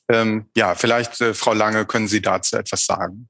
[0.09, 3.29] Ähm, ja, vielleicht, äh, Frau Lange, können Sie dazu etwas sagen?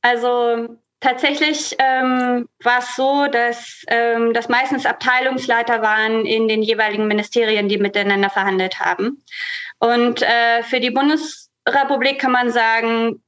[0.00, 7.08] Also Tatsächlich ähm, war es so, dass ähm, das meistens Abteilungsleiter waren in den jeweiligen
[7.08, 9.20] Ministerien, die miteinander verhandelt haben.
[9.80, 10.92] Und äh, für die
[11.64, 13.22] Bundesrepublik kann man sagen,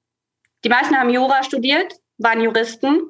[0.64, 3.02] die meisten haben Jura studiert, waren Juristen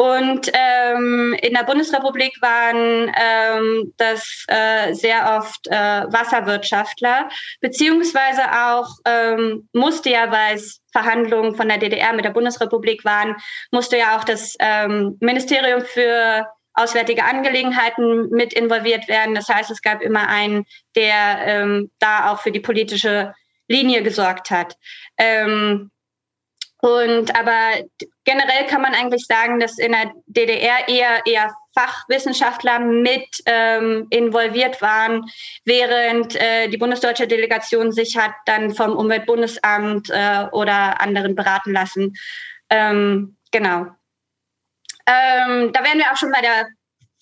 [0.00, 5.72] und ähm, in der Bundesrepublik waren ähm, das äh, sehr oft äh,
[6.10, 7.28] Wasserwirtschaftler,
[7.60, 13.36] beziehungsweise auch ähm, musste ja, weil es Verhandlungen von der DDR mit der Bundesrepublik waren,
[13.72, 19.34] musste ja auch das ähm, Ministerium für Auswärtige Angelegenheiten mit involviert werden.
[19.34, 20.64] Das heißt, es gab immer einen,
[20.96, 23.34] der ähm, da auch für die politische
[23.70, 24.76] Linie gesorgt hat.
[25.16, 25.90] Ähm,
[26.82, 27.84] und aber
[28.24, 34.80] generell kann man eigentlich sagen, dass in der DDR eher eher Fachwissenschaftler mit ähm, involviert
[34.80, 35.30] waren,
[35.64, 42.16] während äh, die bundesdeutsche Delegation sich hat dann vom Umweltbundesamt äh, oder anderen beraten lassen.
[42.70, 43.86] Ähm, genau.
[45.06, 46.66] Ähm, da wären wir auch schon bei der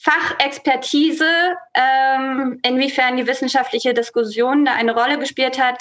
[0.01, 5.80] Fachexpertise, ähm, inwiefern die wissenschaftliche Diskussion da eine Rolle gespielt hat.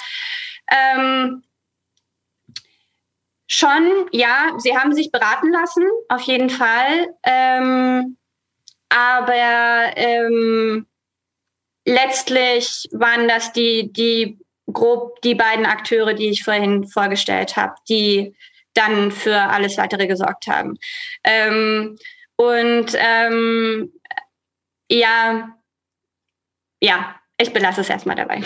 [0.70, 1.42] Ähm,
[3.50, 7.14] Schon, ja, sie haben sich beraten lassen, auf jeden Fall.
[7.22, 8.18] Ähm,
[8.90, 10.86] aber ähm,
[11.86, 14.38] letztlich waren das die, die
[14.70, 18.36] grob die beiden Akteure, die ich vorhin vorgestellt habe, die
[18.74, 20.76] dann für alles weitere gesorgt haben.
[21.24, 21.96] Ähm,
[22.36, 23.92] und ähm,
[24.90, 25.56] ja,
[26.82, 28.42] ja, ich belasse es erstmal dabei.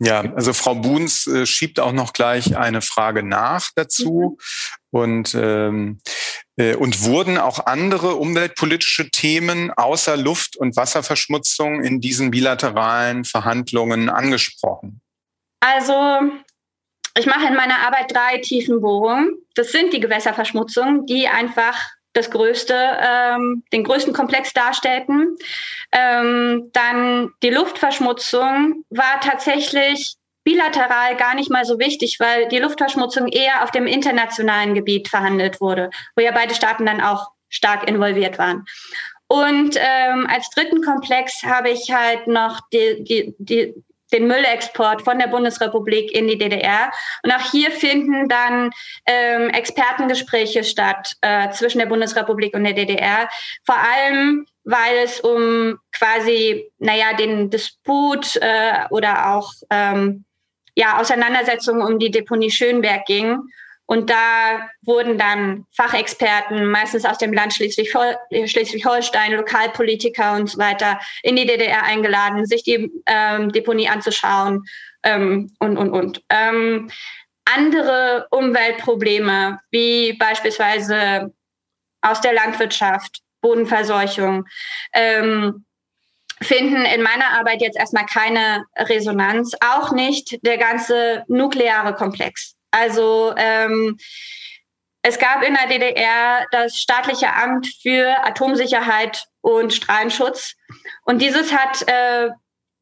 [0.00, 4.36] Ja, also Frau Buhns äh, schiebt auch noch gleich eine Frage nach dazu.
[4.38, 4.74] Mhm.
[4.90, 6.00] Und, ähm,
[6.56, 14.08] äh, und wurden auch andere umweltpolitische Themen außer Luft- und Wasserverschmutzung in diesen bilateralen Verhandlungen
[14.08, 15.00] angesprochen?
[15.60, 16.20] Also
[17.16, 19.36] ich mache in meiner Arbeit drei Tiefenbohrungen.
[19.54, 21.76] Das sind die Gewässerverschmutzungen, die einfach
[22.14, 25.36] das größte, ähm, den größten Komplex darstellten.
[25.92, 33.28] Ähm, dann die Luftverschmutzung war tatsächlich bilateral gar nicht mal so wichtig, weil die Luftverschmutzung
[33.28, 38.38] eher auf dem internationalen Gebiet verhandelt wurde, wo ja beide Staaten dann auch stark involviert
[38.38, 38.64] waren.
[39.26, 43.74] Und ähm, als dritten Komplex habe ich halt noch die, die, die,
[44.14, 46.90] den Müllexport von der Bundesrepublik in die DDR.
[47.22, 48.70] Und auch hier finden dann
[49.06, 53.28] ähm, Expertengespräche statt äh, zwischen der Bundesrepublik und der DDR.
[53.66, 60.24] Vor allem, weil es um quasi, naja, den Disput äh, oder auch ähm,
[60.76, 63.38] ja, Auseinandersetzungen um die Deponie Schönberg ging.
[63.86, 71.36] Und da wurden dann Fachexperten, meistens aus dem Land Schleswig-Holstein, Lokalpolitiker und so weiter, in
[71.36, 74.64] die DDR eingeladen, sich die ähm, Deponie anzuschauen
[75.02, 76.22] ähm, und, und, und.
[76.30, 76.90] Ähm,
[77.44, 81.32] andere Umweltprobleme, wie beispielsweise
[82.00, 84.46] aus der Landwirtschaft, Bodenverseuchung,
[84.94, 85.64] ähm,
[86.40, 92.53] finden in meiner Arbeit jetzt erstmal keine Resonanz, auch nicht der ganze nukleare Komplex.
[92.74, 93.96] Also ähm,
[95.02, 100.54] es gab in der DDR das staatliche Amt für Atomsicherheit und Strahlenschutz.
[101.04, 102.30] Und dieses hat äh,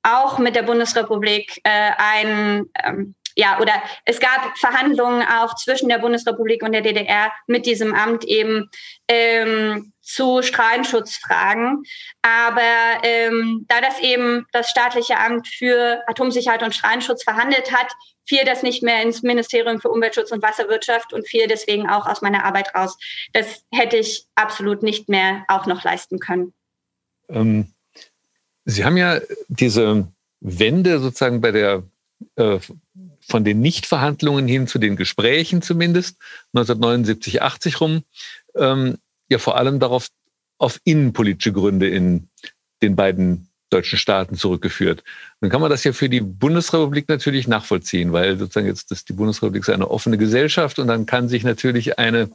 [0.02, 3.72] auch mit der Bundesrepublik äh, ein, ähm, ja, oder
[4.04, 8.70] es gab Verhandlungen auch zwischen der Bundesrepublik und der DDR mit diesem Amt eben
[9.08, 11.82] ähm, zu Strahlenschutzfragen.
[12.22, 12.60] Aber
[13.02, 17.90] ähm, da das eben das staatliche Amt für Atomsicherheit und Strahlenschutz verhandelt hat,
[18.24, 22.22] fiel das nicht mehr ins Ministerium für Umweltschutz und Wasserwirtschaft und fiel deswegen auch aus
[22.22, 22.96] meiner Arbeit raus.
[23.32, 26.52] Das hätte ich absolut nicht mehr auch noch leisten können.
[27.28, 27.72] Ähm,
[28.64, 30.06] Sie haben ja diese
[30.40, 31.82] Wende sozusagen bei der
[32.36, 32.58] äh,
[33.26, 36.16] von den Nichtverhandlungen hin zu den Gesprächen zumindest
[36.54, 38.02] 1979, 80 rum
[38.54, 38.98] ähm,
[39.28, 40.08] ja vor allem darauf
[40.58, 42.28] auf innenpolitische Gründe in
[42.82, 45.02] den beiden deutschen Staaten zurückgeführt.
[45.40, 49.14] Dann kann man das ja für die Bundesrepublik natürlich nachvollziehen, weil sozusagen jetzt ist die
[49.14, 52.30] Bundesrepublik ist eine offene Gesellschaft und dann kann sich natürlich eine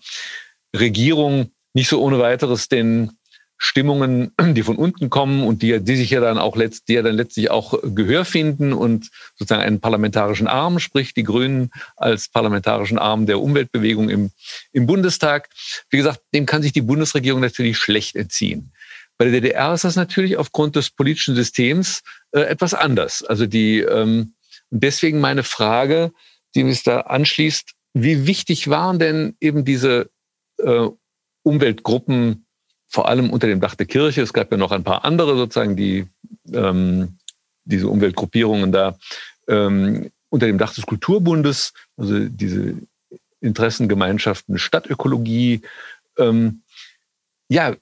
[0.76, 3.12] Regierung nicht so ohne weiteres den
[3.58, 7.02] Stimmungen, die von unten kommen und die, die sich ja dann auch letzt, die ja
[7.02, 13.00] dann letztlich auch Gehör finden und sozusagen einen parlamentarischen Arm, sprich die Grünen als parlamentarischen
[13.00, 14.32] Arm der Umweltbewegung im,
[14.72, 15.50] im Bundestag.
[15.90, 18.72] Wie gesagt, dem kann sich die Bundesregierung natürlich schlecht entziehen.
[19.18, 23.24] Bei der DDR ist das natürlich aufgrund des politischen Systems äh, etwas anders.
[23.24, 24.36] Also die, ähm,
[24.70, 26.12] deswegen meine Frage,
[26.54, 30.12] die mich da anschließt, wie wichtig waren denn eben diese
[30.60, 30.88] äh,
[31.44, 32.47] Umweltgruppen
[32.88, 34.22] vor allem unter dem Dach der Kirche.
[34.22, 36.08] Es gab ja noch ein paar andere sozusagen, die
[36.54, 37.18] ähm,
[37.66, 38.98] diese Umweltgruppierungen da
[39.48, 42.76] ähm, unter dem Dach des Kulturbundes, also diese
[43.42, 45.62] Interessengemeinschaften Stadtökologie.
[46.18, 46.62] Ähm,
[47.50, 47.76] ja,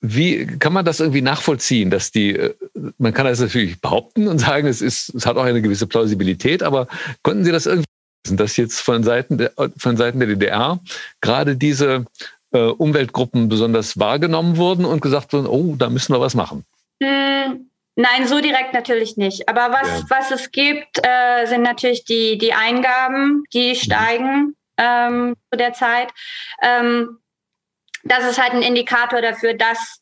[0.00, 2.54] wie kann man das irgendwie nachvollziehen, dass die, äh,
[2.98, 6.62] man kann das natürlich behaupten und sagen, es ist, es hat auch eine gewisse Plausibilität,
[6.62, 6.88] aber
[7.22, 7.86] konnten Sie das irgendwie,
[8.30, 10.80] dass jetzt von Seiten der, von Seiten der DDR
[11.20, 12.04] gerade diese
[12.54, 16.64] äh, Umweltgruppen besonders wahrgenommen wurden und gesagt wurden, oh, da müssen wir was machen?
[17.02, 19.48] Hm, nein, so direkt natürlich nicht.
[19.48, 20.04] Aber was, ja.
[20.08, 23.74] was es gibt, äh, sind natürlich die, die Eingaben, die mhm.
[23.74, 26.08] steigen ähm, zu der Zeit.
[26.62, 27.18] Ähm,
[28.04, 30.00] das ist halt ein Indikator dafür, dass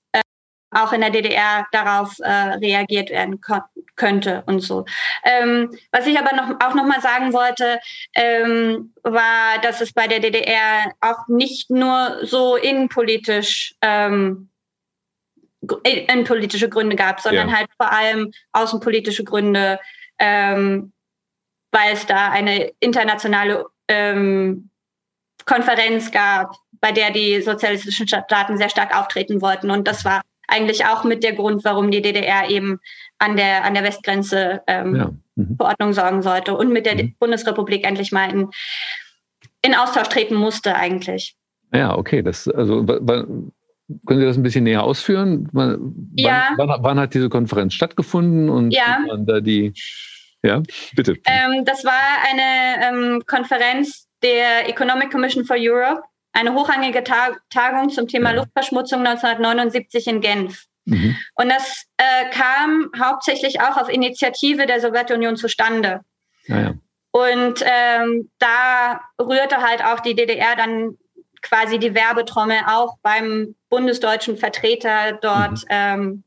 [0.73, 3.41] auch in der DDR darauf äh, reagiert werden
[3.97, 4.85] könnte und so.
[5.25, 7.81] Ähm, was ich aber noch, auch noch mal sagen wollte,
[8.15, 14.49] ähm, war, dass es bei der DDR auch nicht nur so innenpolitisch ähm,
[15.85, 17.57] innenpolitische Gründe gab, sondern ja.
[17.57, 19.79] halt vor allem außenpolitische Gründe,
[20.19, 20.93] ähm,
[21.71, 24.71] weil es da eine internationale ähm,
[25.45, 29.71] Konferenz gab, bei der die sozialistischen Staaten sehr stark auftreten wollten.
[29.71, 32.81] Und das war eigentlich auch mit der Grund, warum die DDR eben
[33.19, 35.11] an der, an der Westgrenze ähm, ja.
[35.37, 35.57] mhm.
[35.57, 37.15] für Ordnung sorgen sollte und mit der mhm.
[37.19, 38.49] Bundesrepublik endlich mal in,
[39.63, 41.37] in Austausch treten musste eigentlich.
[41.73, 42.23] Ja, okay.
[42.23, 45.49] Das, also, können Sie das ein bisschen näher ausführen?
[45.53, 46.51] Wann, ja.
[46.57, 48.99] wann, wann hat diese Konferenz stattgefunden und ja.
[49.07, 49.73] wann da die
[50.45, 50.61] ja,
[50.97, 51.17] bitte.
[51.25, 51.93] Ähm, das war
[52.29, 56.03] eine ähm, Konferenz der Economic Commission for Europe
[56.33, 58.33] eine hochrangige Tag Tagung zum Thema.
[58.33, 60.65] Luftverschmutzung 1979 in Genf.
[60.85, 61.17] Mhm.
[61.35, 66.01] Und das äh, kam hauptsächlich auch auf Initiative der Sowjetunion zustande.
[66.47, 66.75] Ja, ja.
[67.13, 70.97] Und ähm, da rührte halt auch die DDR dann
[71.43, 75.69] quasi die Werbetrommel auch beim bundesdeutschen Vertreter dort, mhm.
[75.69, 76.25] ähm,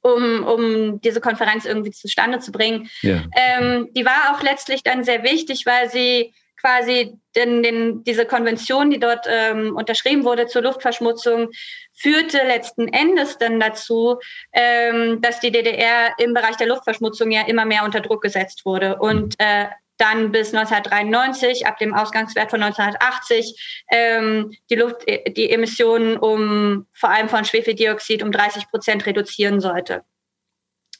[0.00, 2.90] um, um diese Konferenz irgendwie zustande zu bringen.
[3.02, 3.22] Ja.
[3.36, 6.34] Ähm, die war auch letztlich dann sehr wichtig, weil sie
[6.66, 11.50] quasi den, den, diese Konvention, die dort ähm, unterschrieben wurde zur Luftverschmutzung,
[11.94, 14.18] führte letzten Endes dann dazu,
[14.52, 18.96] ähm, dass die DDR im Bereich der Luftverschmutzung ja immer mehr unter Druck gesetzt wurde
[18.96, 19.66] und äh,
[19.98, 27.10] dann bis 1993, ab dem Ausgangswert von 1980, ähm, die Luft, die Emissionen um vor
[27.10, 30.02] allem von Schwefeldioxid um 30 Prozent reduzieren sollte.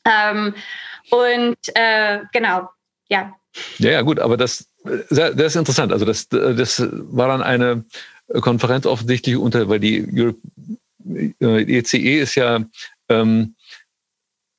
[0.06, 0.54] Ähm,
[1.10, 2.68] und äh, genau,
[3.08, 3.34] ja.
[3.78, 4.70] Ja, ja, gut, aber das,
[5.10, 5.92] das ist interessant.
[5.92, 7.84] Also das, das war dann eine
[8.40, 10.38] Konferenz offensichtlich unter, weil die Europe,
[11.40, 12.64] äh, ECE e ist ja
[13.08, 13.54] ähm,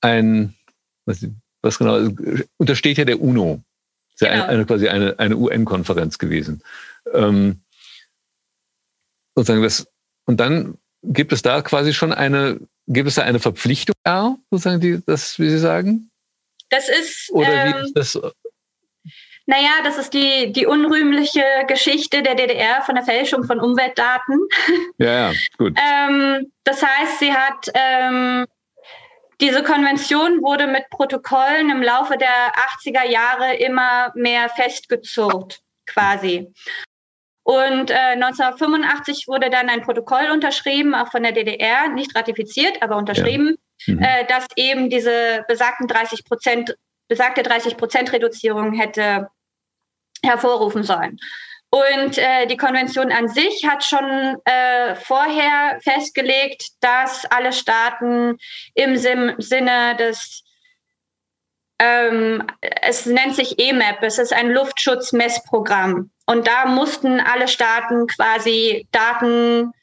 [0.01, 0.55] ein,
[1.05, 1.25] was,
[1.61, 2.09] was genau,
[2.57, 3.61] untersteht ja der UNO.
[4.13, 4.45] Ist ja genau.
[4.45, 6.61] eine, quasi eine, eine UN-Konferenz gewesen.
[7.13, 7.61] Ähm,
[9.35, 9.87] sozusagen das,
[10.25, 13.95] und dann gibt es da quasi schon eine, gibt es da eine Verpflichtung,
[14.49, 16.09] sozusagen, die, das, wie Sie sagen?
[16.69, 17.29] Das ist.
[17.31, 18.19] Oder ähm, wie ist das?
[19.49, 24.39] Naja, das ist die, die unrühmliche Geschichte der DDR von der Fälschung von Umweltdaten.
[24.99, 25.77] Ja, ja, gut.
[25.77, 28.45] ähm, das heißt, sie hat ähm,
[29.39, 32.27] diese Konvention wurde mit Protokollen im Laufe der
[32.83, 36.51] 80er Jahre immer mehr festgezurrt, quasi.
[37.43, 42.97] Und äh, 1985 wurde dann ein Protokoll unterschrieben, auch von der DDR, nicht ratifiziert, aber
[42.97, 43.93] unterschrieben, ja.
[43.93, 44.01] mhm.
[44.01, 46.75] äh, dass eben diese besagten 30 Prozent,
[47.07, 49.29] besagte 30 Prozent Reduzierung hätte
[50.23, 51.19] hervorrufen sollen.
[51.69, 58.37] Und äh, die Konvention an sich hat schon äh, vorher festgelegt, dass alle Staaten
[58.73, 60.43] im Sim Sinne des,
[61.79, 66.09] ähm, es nennt sich EMAP, es ist ein Luftschutzmessprogramm.
[66.25, 69.73] Und da mussten alle Staaten quasi Daten,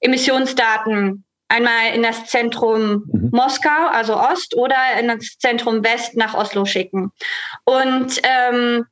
[0.00, 3.30] Emissionsdaten einmal in das Zentrum mhm.
[3.32, 7.12] Moskau, also Ost, oder in das Zentrum West nach Oslo schicken.
[7.64, 8.86] Und ähm,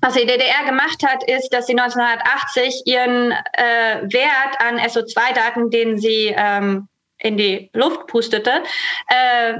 [0.00, 5.98] was die DDR gemacht hat, ist, dass sie 1980 ihren äh, Wert an SO2-Daten, den
[5.98, 6.88] sie ähm,
[7.18, 8.62] in die Luft pustete,
[9.08, 9.54] äh,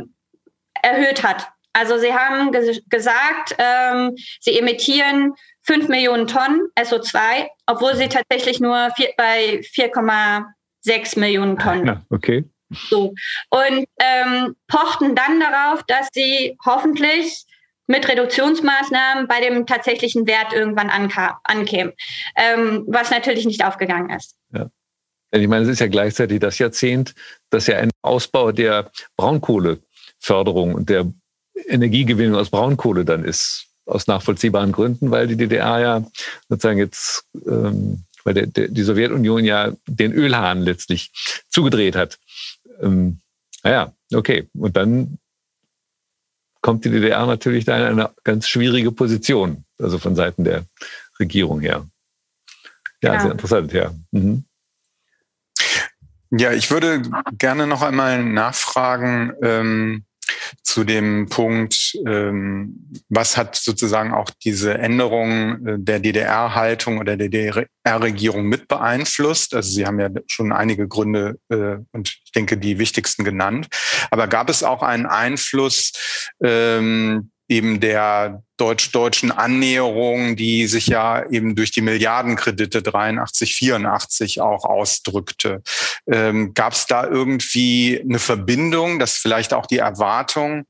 [0.82, 1.48] erhöht hat.
[1.72, 5.34] Also sie haben ges gesagt, ähm, sie emittieren
[5.64, 11.86] 5 Millionen Tonnen SO2, obwohl sie tatsächlich nur vier, bei 4,6 Millionen Tonnen.
[11.86, 12.44] Ja, okay.
[12.88, 13.14] So.
[13.50, 17.44] Und ähm, pochten dann darauf, dass sie hoffentlich
[17.86, 21.92] mit Reduktionsmaßnahmen bei dem tatsächlichen Wert irgendwann ankämen,
[22.36, 24.36] ähm, was natürlich nicht aufgegangen ist.
[24.52, 24.70] Ja.
[25.32, 27.14] Ich meine, es ist ja gleichzeitig das Jahrzehnt,
[27.50, 31.12] das ja ein Ausbau der Braunkohleförderung und der
[31.66, 36.04] Energiegewinnung aus Braunkohle dann ist, aus nachvollziehbaren Gründen, weil die DDR ja
[36.48, 41.12] sozusagen jetzt, ähm, weil der, der, die Sowjetunion ja den Ölhahn letztlich
[41.48, 42.18] zugedreht hat.
[42.80, 43.20] Ähm,
[43.62, 44.48] naja, okay.
[44.54, 45.18] Und dann
[46.66, 50.64] kommt die DDR natürlich da in eine ganz schwierige Position, also von Seiten der
[51.20, 51.86] Regierung her.
[53.00, 53.20] Ja, ja.
[53.20, 53.94] sehr interessant, ja.
[54.10, 54.44] Mhm.
[56.32, 57.02] Ja, ich würde
[57.38, 60.06] gerne noch einmal nachfragen, ähm,
[60.62, 67.28] zu dem Punkt, ähm, was hat sozusagen auch diese Änderung äh, der DDR-Haltung oder der
[67.28, 69.54] DDR-Regierung mit beeinflusst?
[69.54, 73.68] Also Sie haben ja schon einige Gründe äh, und ich denke die wichtigsten genannt.
[74.10, 75.92] Aber gab es auch einen Einfluss
[76.42, 84.64] ähm, eben der deutsch-deutschen Annäherung, die sich ja eben durch die Milliardenkredite 83, 84 auch
[84.64, 85.62] ausdrückte.
[86.06, 90.64] Ähm, Gab es da irgendwie eine Verbindung, dass vielleicht auch die Erwartung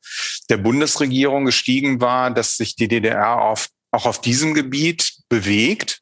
[0.50, 6.00] der Bundesregierung gestiegen war, dass sich die DDR auf, auch auf diesem Gebiet bewegt?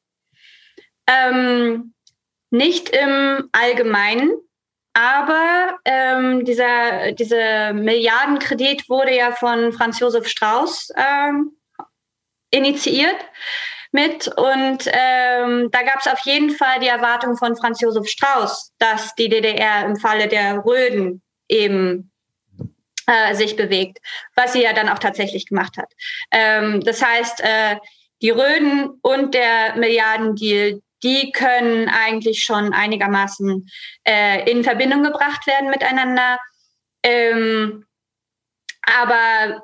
[1.07, 1.93] Ähm,
[2.51, 4.33] nicht im Allgemeinen.
[4.95, 11.57] Aber ähm, dieser, dieser Milliardenkredit wurde ja von Franz Josef Strauß ähm,
[12.51, 13.17] initiiert
[13.91, 14.29] mit.
[14.29, 19.15] Und ähm, da gab es auf jeden Fall die Erwartung von Franz Josef Strauß, dass
[19.17, 22.13] die DDR im Falle der Röden eben
[23.07, 23.99] äh, sich bewegt,
[24.35, 25.93] was sie ja dann auch tatsächlich gemacht hat.
[26.31, 27.77] Ähm, das heißt, äh,
[28.23, 33.69] die Röden und der Milliardendeal, die können eigentlich schon einigermaßen
[34.05, 36.39] äh, in Verbindung gebracht werden miteinander.
[37.03, 37.85] Ähm,
[38.83, 39.63] aber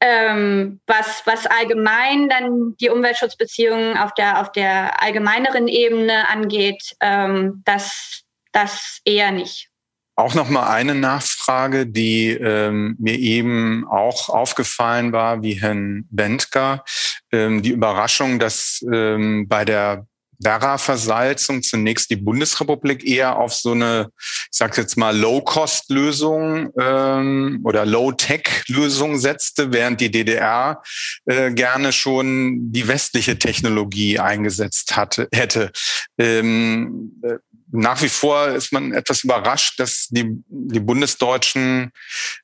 [0.00, 7.62] ähm, was, was allgemein dann die Umweltschutzbeziehungen auf der, auf der allgemeineren Ebene angeht, ähm,
[7.64, 8.22] das,
[8.52, 9.70] das eher nicht.
[10.14, 16.84] auch noch mal eine Nachfrage, die ähm, mir eben auch aufgefallen war, wie Herrn Bentker,
[17.32, 20.06] ähm, die Überraschung, dass ähm, bei der
[20.38, 27.84] Werra-Versalzung zunächst die Bundesrepublik eher auf so eine, ich sage jetzt mal, Low-Cost-Lösung ähm, oder
[27.84, 30.82] Low-Tech-Lösung setzte, während die DDR
[31.26, 35.72] äh, gerne schon die westliche Technologie eingesetzt hatte, hätte.
[36.18, 37.36] Ähm, äh,
[37.70, 41.90] nach wie vor ist man etwas überrascht, dass die, die Bundesdeutschen,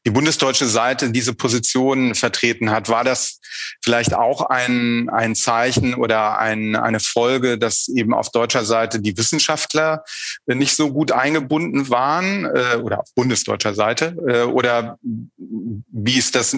[0.04, 2.88] die bundesdeutsche Seite diese Position vertreten hat.
[2.88, 3.40] War das
[3.82, 9.16] vielleicht auch ein, ein Zeichen oder ein, eine Folge, dass eben auf deutscher Seite die
[9.16, 10.04] Wissenschaftler
[10.46, 14.16] nicht so gut eingebunden waren äh, oder auf bundesdeutscher Seite?
[14.26, 14.98] Äh, oder
[15.36, 16.56] wie ist das?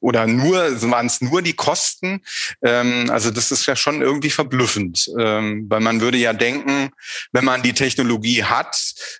[0.00, 0.56] Oder nur,
[0.90, 2.22] waren es nur die Kosten?
[2.62, 6.90] Ähm, also das ist ja schon irgendwie verblüffend, ähm, weil man würde ja denken,
[7.32, 8.76] wenn man die Technologie hat,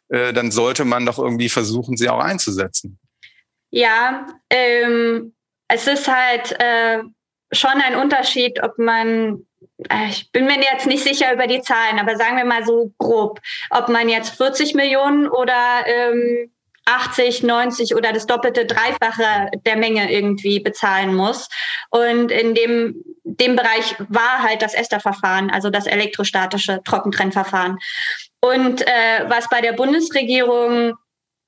[0.08, 2.98] äh, dann sollte man doch irgendwie versuchen, sie auch einzusetzen.
[3.70, 5.34] Ja, ähm,
[5.68, 6.98] es ist halt äh,
[7.52, 9.46] schon ein Unterschied, ob man,
[9.88, 12.92] äh, ich bin mir jetzt nicht sicher über die Zahlen, aber sagen wir mal so
[12.98, 13.40] grob,
[13.70, 16.50] ob man jetzt 40 Millionen oder ähm,
[16.86, 21.48] 80, 90 oder das doppelte, dreifache der Menge irgendwie bezahlen muss.
[21.90, 27.78] Und in dem, dem Bereich war halt das ESTA-Verfahren, also das elektrostatische Trockentrennverfahren.
[28.40, 30.94] Und äh, was bei der Bundesregierung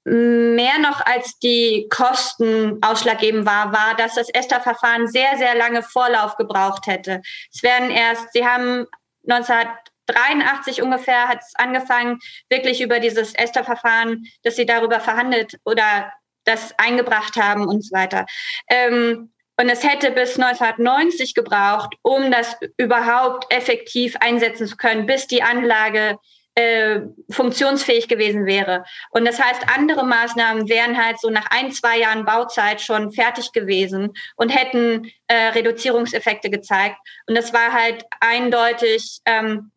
[0.04, 6.36] mehr noch als die Kosten ausschlaggebend war, war, dass das ESTA-Verfahren sehr, sehr lange Vorlauf
[6.36, 7.20] gebraucht hätte.
[7.52, 8.86] Es werden erst, Sie haben
[9.28, 16.10] 1983 ungefähr hat es angefangen, wirklich über dieses ESTA-Verfahren, dass Sie darüber verhandelt oder
[16.44, 18.26] das eingebracht haben und so weiter.
[18.68, 25.26] Ähm, und es hätte bis 1990 gebraucht, um das überhaupt effektiv einsetzen zu können, bis
[25.26, 26.16] die Anlage
[26.60, 27.00] äh,
[27.30, 28.84] funktionsfähig gewesen wäre.
[29.10, 33.52] Und das heißt, andere Maßnahmen wären halt so nach ein, zwei Jahren Bauzeit schon fertig
[33.52, 36.96] gewesen und hätten äh, Reduzierungseffekte gezeigt.
[37.26, 39.72] Und das war halt eindeutig, ähm,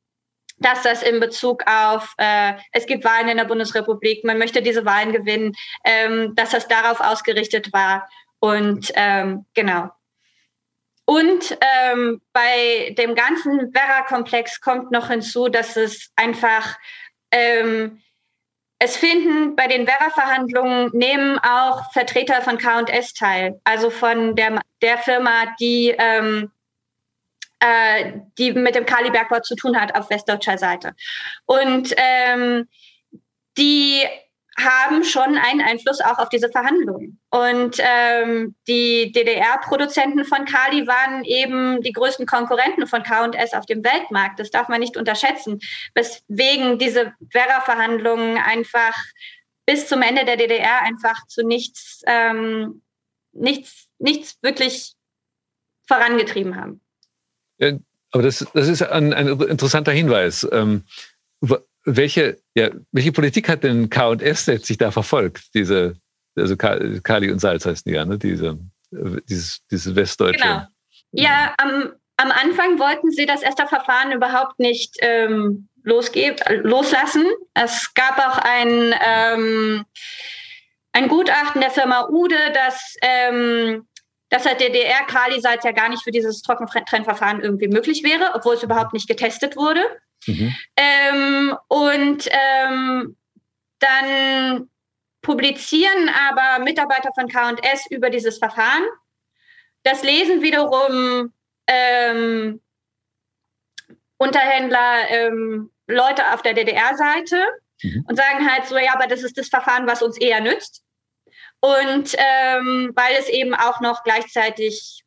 [0.58, 4.86] dass das in Bezug auf, äh, es gibt Wahlen in der Bundesrepublik, man möchte diese
[4.86, 5.54] Wahlen gewinnen,
[5.84, 8.08] ähm, dass das darauf ausgerichtet war.
[8.40, 9.90] Und ähm, genau.
[11.06, 16.78] Und ähm, bei dem ganzen Werra-Komplex kommt noch hinzu, dass es einfach,
[17.32, 18.02] ähm,
[18.80, 24.98] es finden bei den Werra-Verhandlungen nehmen auch Vertreter von K&S teil, also von der, der
[24.98, 26.52] Firma, die, ähm,
[27.60, 30.96] äh, die mit dem Kalibergbau zu tun hat auf westdeutscher Seite.
[31.46, 32.70] Und ähm,
[33.58, 34.04] die
[34.58, 37.20] haben schon einen Einfluss auch auf diese Verhandlungen.
[37.32, 43.84] Und ähm, die DDR-Produzenten von Kali waren eben die größten Konkurrenten von K&S auf dem
[43.84, 44.40] Weltmarkt.
[44.40, 45.60] Das darf man nicht unterschätzen,
[45.96, 48.96] weswegen diese Werra-Verhandlungen einfach
[49.66, 52.84] bis zum Ende der DDR einfach zu nichts, ähm,
[53.32, 54.94] nichts, nichts wirklich
[55.88, 56.82] vorangetrieben haben.
[57.58, 57.72] Ja,
[58.12, 60.48] aber das, das ist ein, ein interessanter Hinweis.
[60.52, 60.84] Ähm,
[61.86, 65.54] welche, ja, welche Politik hat denn K&S letztlich da verfolgt?
[65.54, 65.96] Diese,
[66.36, 68.18] also Kali und Salz heißen die ja, ne?
[68.18, 68.58] Diese,
[68.92, 70.42] dieses, dieses westdeutsche.
[70.42, 70.64] Genau.
[71.12, 77.26] Ja, am, am Anfang wollten sie das ESTA-Verfahren überhaupt nicht ähm, loslassen.
[77.54, 79.86] Es gab auch ein, ähm,
[80.94, 83.86] ein Gutachten der Firma Ude, das ähm,
[84.34, 88.94] dass der DDR-Kali-Salz ja gar nicht für dieses Trockentrennverfahren irgendwie möglich wäre, obwohl es überhaupt
[88.94, 89.82] nicht getestet wurde.
[90.28, 90.56] Mhm.
[90.76, 93.18] Ähm, und ähm,
[93.80, 94.70] dann
[95.22, 98.84] publizieren aber Mitarbeiter von KS über dieses Verfahren.
[99.84, 101.34] Das lesen wiederum
[101.68, 102.62] ähm,
[104.18, 107.46] Unterhändler, ähm, Leute auf der DDR-Seite
[107.82, 108.06] mhm.
[108.08, 110.84] und sagen halt so, ja, aber das ist das Verfahren, was uns eher nützt.
[111.60, 115.03] Und ähm, weil es eben auch noch gleichzeitig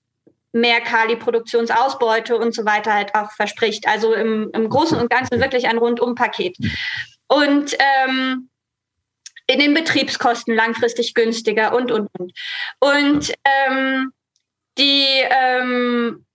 [0.61, 3.87] mehr Kali-Produktionsausbeute und so weiter halt auch verspricht.
[3.87, 6.57] Also im, im Großen und Ganzen wirklich ein Rundum-Paket.
[7.29, 8.49] Und ähm,
[9.47, 12.33] in den Betriebskosten langfristig günstiger und, und, und.
[12.81, 14.13] Und ähm,
[14.79, 16.27] die, ähm,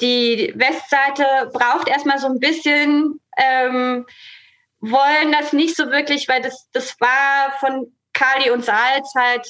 [0.00, 4.06] die Westseite braucht erstmal so ein bisschen, ähm,
[4.80, 9.48] wollen das nicht so wirklich, weil das, das war von Kali und Salz halt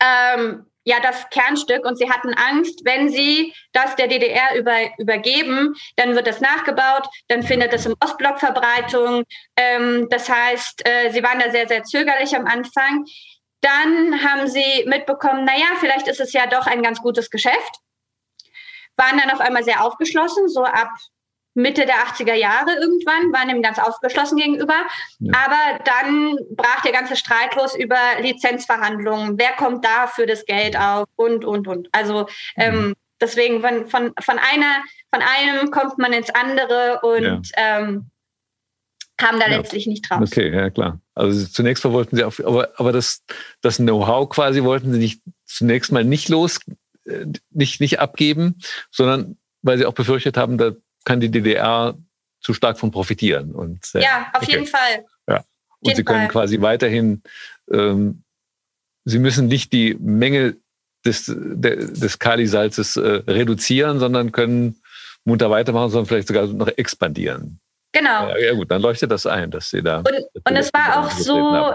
[0.00, 5.74] ähm, ja das Kernstück und sie hatten Angst, wenn sie das der DDR über, übergeben,
[5.96, 9.24] dann wird das nachgebaut, dann findet es im Ostblock Verbreitung.
[9.56, 13.04] Ähm, das heißt, äh, sie waren da sehr, sehr zögerlich am Anfang.
[13.60, 17.80] Dann haben sie mitbekommen, naja, vielleicht ist es ja doch ein ganz gutes Geschäft.
[18.96, 20.90] Waren dann auf einmal sehr aufgeschlossen, so ab
[21.58, 24.74] Mitte der 80er Jahre irgendwann, waren dem ganz aufgeschlossen gegenüber.
[25.18, 25.32] Ja.
[25.34, 29.38] Aber dann brach der ganze Streit los über Lizenzverhandlungen.
[29.38, 31.88] Wer kommt da für das Geld auf und, und, und.
[31.92, 32.94] Also ähm, mhm.
[33.20, 34.82] deswegen von, von, von, einer,
[35.12, 37.40] von einem kommt man ins andere und ja.
[37.56, 38.10] ähm,
[39.16, 39.56] kam da ja.
[39.56, 40.20] letztlich nicht drauf.
[40.22, 41.00] Okay, ja klar.
[41.14, 43.24] Also zunächst mal wollten sie auf, aber, aber das,
[43.60, 46.60] das Know-how quasi wollten sie nicht zunächst mal nicht los,
[47.04, 48.60] äh, nicht, nicht abgeben,
[48.92, 50.72] sondern weil sie auch befürchtet haben, da
[51.08, 51.96] kann die DDR
[52.40, 53.52] zu stark von profitieren.
[53.52, 54.52] Und, äh, ja, auf okay.
[54.52, 55.06] jeden Fall.
[55.26, 55.42] Ja.
[55.80, 56.28] Und sie können Fall.
[56.28, 57.22] quasi weiterhin,
[57.72, 58.24] ähm,
[59.06, 60.56] sie müssen nicht die Menge
[61.06, 64.82] des, des Kalisalzes äh, reduzieren, sondern können
[65.24, 67.58] munter weitermachen, sondern vielleicht sogar noch expandieren.
[67.92, 68.28] Genau.
[68.28, 69.98] Ja, ja, gut, dann leuchtet das ein, dass sie da.
[70.00, 71.72] Und, und es war auch so,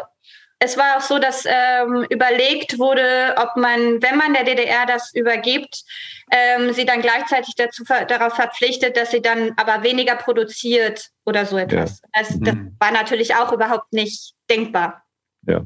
[0.64, 5.14] es war auch so, dass ähm, überlegt wurde, ob man, wenn man der DDR das
[5.14, 5.84] übergibt,
[6.32, 11.58] ähm, sie dann gleichzeitig dazu, darauf verpflichtet, dass sie dann aber weniger produziert oder so
[11.58, 12.02] etwas.
[12.02, 12.22] Ja.
[12.22, 12.76] Das, das mhm.
[12.80, 15.04] war natürlich auch überhaupt nicht denkbar.
[15.46, 15.66] Ja.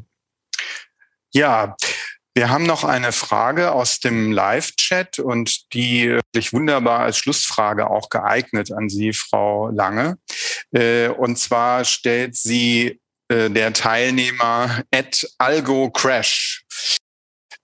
[1.32, 1.76] Ja,
[2.34, 8.10] wir haben noch eine Frage aus dem Live-Chat und die sich wunderbar als Schlussfrage auch
[8.10, 10.18] geeignet an Sie, Frau Lange.
[10.72, 16.64] Äh, und zwar stellt sie äh, der Teilnehmer at Algo Crash.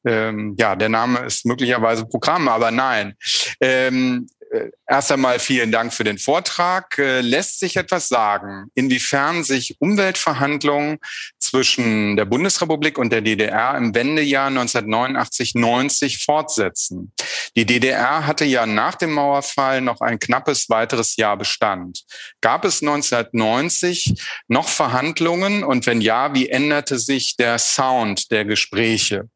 [0.05, 3.15] Ähm, ja, der Name ist möglicherweise Programm, aber nein.
[3.61, 4.42] Ähm, äh,
[4.87, 6.97] erst einmal vielen Dank für den Vortrag.
[6.97, 10.99] Äh, lässt sich etwas sagen, inwiefern sich Umweltverhandlungen
[11.39, 17.13] zwischen der Bundesrepublik und der DDR im Wendejahr 1989-90 fortsetzen?
[17.55, 22.03] Die DDR hatte ja nach dem Mauerfall noch ein knappes weiteres Jahr Bestand.
[22.41, 24.15] Gab es 1990
[24.47, 29.29] noch Verhandlungen und wenn ja, wie änderte sich der Sound der Gespräche?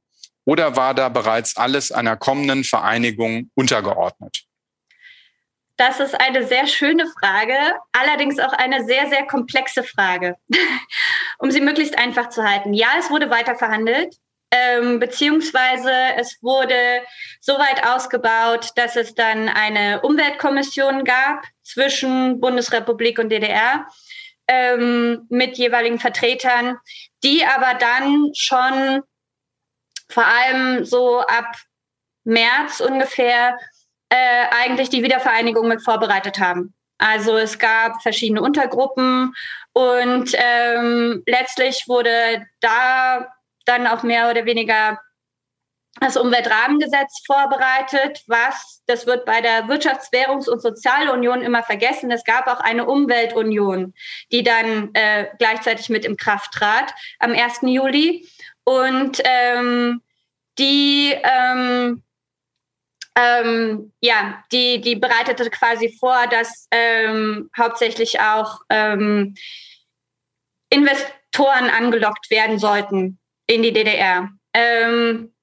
[0.45, 4.46] Oder war da bereits alles einer kommenden Vereinigung untergeordnet?
[5.77, 7.53] Das ist eine sehr schöne Frage,
[7.91, 10.35] allerdings auch eine sehr, sehr komplexe Frage,
[11.37, 12.73] um sie möglichst einfach zu halten.
[12.73, 14.15] Ja, es wurde weiter verhandelt,
[14.49, 17.03] ähm, beziehungsweise es wurde
[17.41, 23.85] so weit ausgebaut, dass es dann eine Umweltkommission gab zwischen Bundesrepublik und DDR
[24.47, 26.79] ähm, mit jeweiligen Vertretern,
[27.23, 29.03] die aber dann schon
[30.09, 31.55] vor allem so ab
[32.23, 33.59] März ungefähr
[34.09, 36.73] äh, eigentlich die Wiedervereinigung mit vorbereitet haben.
[36.97, 39.33] Also es gab verschiedene Untergruppen
[39.73, 43.27] und ähm, letztlich wurde da
[43.65, 44.99] dann auch mehr oder weniger
[45.99, 52.11] das Umweltrahmengesetz vorbereitet, was, das wird bei der Wirtschafts-, Währungs- und Sozialunion immer vergessen.
[52.11, 53.93] Es gab auch eine Umweltunion,
[54.31, 57.61] die dann äh, gleichzeitig mit in Kraft trat am 1.
[57.63, 58.27] Juli.
[58.63, 60.01] Und ähm,
[60.59, 62.03] die ähm,
[63.17, 69.33] ähm, ja, die, die bereitete quasi vor, dass ähm, hauptsächlich auch ähm,
[70.69, 74.29] Investoren angelockt werden sollten in die DDR.
[74.53, 75.33] Ähm,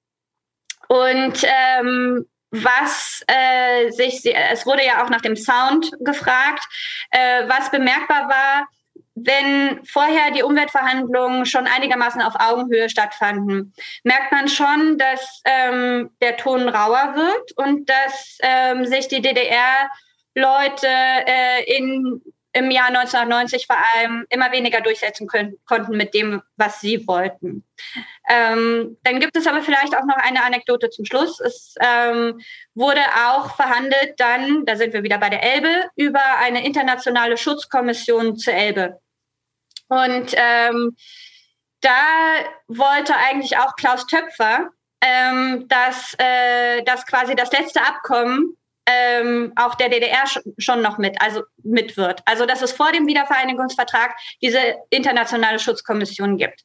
[0.89, 6.65] und ähm, was äh, sich, es wurde ja auch nach dem Sound gefragt,
[7.11, 8.69] äh, was bemerkbar war,
[9.15, 16.37] wenn vorher die Umweltverhandlungen schon einigermaßen auf Augenhöhe stattfanden, merkt man schon, dass ähm, der
[16.37, 22.23] Ton rauer wird und dass ähm, sich die DDR-Leute äh, in
[22.55, 27.65] im Jahr 1990 vor allem immer weniger durchsetzen können, konnten mit dem, was sie wollten.
[28.31, 31.41] Ähm, dann gibt es aber vielleicht auch noch eine Anekdote zum Schluss.
[31.41, 32.41] Es ähm,
[32.75, 38.37] wurde auch verhandelt dann, da sind wir wieder bei der Elbe, über eine internationale Schutzkommission
[38.37, 39.01] zur Elbe.
[39.89, 40.97] Und ähm,
[41.81, 41.99] da
[42.69, 44.71] wollte eigentlich auch Klaus Töpfer,
[45.01, 48.57] ähm, dass, äh, dass quasi das letzte Abkommen
[48.87, 50.25] ähm, auch der DDR
[50.59, 52.21] schon noch mit, also mit wird.
[52.27, 54.59] Also dass es vor dem Wiedervereinigungsvertrag diese
[54.91, 56.63] internationale Schutzkommission gibt.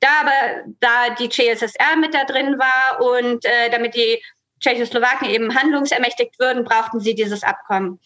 [0.00, 4.22] Da aber da die CSSR mit da drin war und äh, damit die
[4.60, 8.00] Tschechoslowaken eben handlungsermächtigt würden, brauchten sie dieses Abkommen.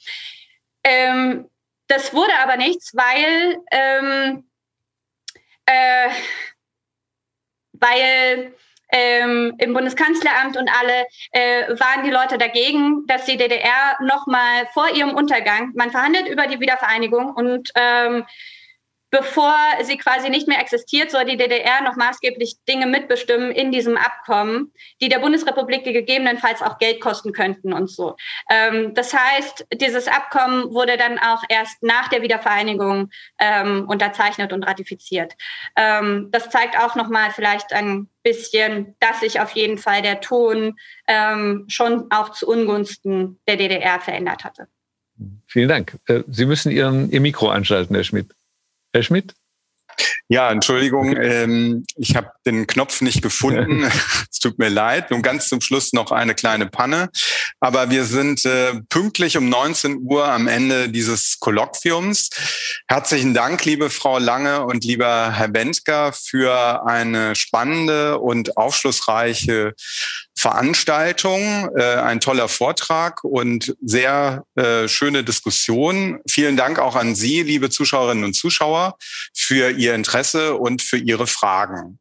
[0.85, 1.49] Ähm,
[1.89, 4.45] das wurde aber nichts, weil ähm,
[5.67, 6.09] äh,
[7.73, 8.55] weil
[8.91, 14.89] ähm, im Bundeskanzleramt und alle äh, waren die Leute dagegen, dass die DDR nochmal vor
[14.95, 18.25] ihrem Untergang, man verhandelt über die Wiedervereinigung und ähm,
[19.15, 19.55] bevor
[19.85, 24.73] sie quasi nicht mehr existiert, soll die DDR noch maßgeblich Dinge mitbestimmen in diesem Abkommen,
[25.01, 28.17] die der Bundesrepublik gegebenenfalls auch Geld kosten könnten und so.
[28.51, 34.65] Ähm, das heißt, dieses Abkommen wurde dann auch erst nach der Wiedervereinigung ähm, unterzeichnet und
[34.65, 35.35] ratifiziert.
[35.77, 40.77] Ähm, das zeigt auch nochmal vielleicht ein bisschen, dass sich auf jeden Fall der Ton
[41.69, 44.67] schon auch zu Ungunsten der DDR verändert hatte.
[45.47, 45.99] Vielen Dank.
[46.07, 48.35] Äh, Sie müssen Ihren, Ihr Mikro anschalten, Herr Schmidt.
[48.95, 49.35] Herr Schmidt?
[50.29, 53.85] Ja, Entschuldigung, ähm, ich habe den Knopf nicht gefunden.
[54.31, 55.11] es tut mir leid.
[55.11, 57.11] Und ganz zum Schluss noch eine kleine Panne.
[57.59, 62.31] Aber wir sind äh, pünktlich um 19 Uhr am Ende dieses Kolloquiums.
[62.87, 69.75] Herzlichen Dank, liebe Frau Lange und lieber Herr Bentger, für eine spannende und aufschlussreiche
[70.45, 76.19] Veranstaltung, äh, ein toller Vortrag und sehr äh, schöne Diskussion.
[76.29, 78.99] Vielen Dank auch an Sie, liebe Zuschauerinnen und Zuschauer,
[79.35, 81.99] für Ihr Interesse und für Ihre Fragen.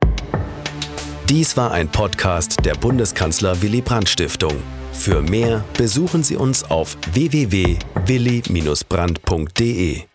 [1.30, 4.62] Dies war ein Podcast der Bundeskanzler Willy Brandt Stiftung.
[4.92, 10.13] Für mehr besuchen Sie uns auf www.willy-brandt.de.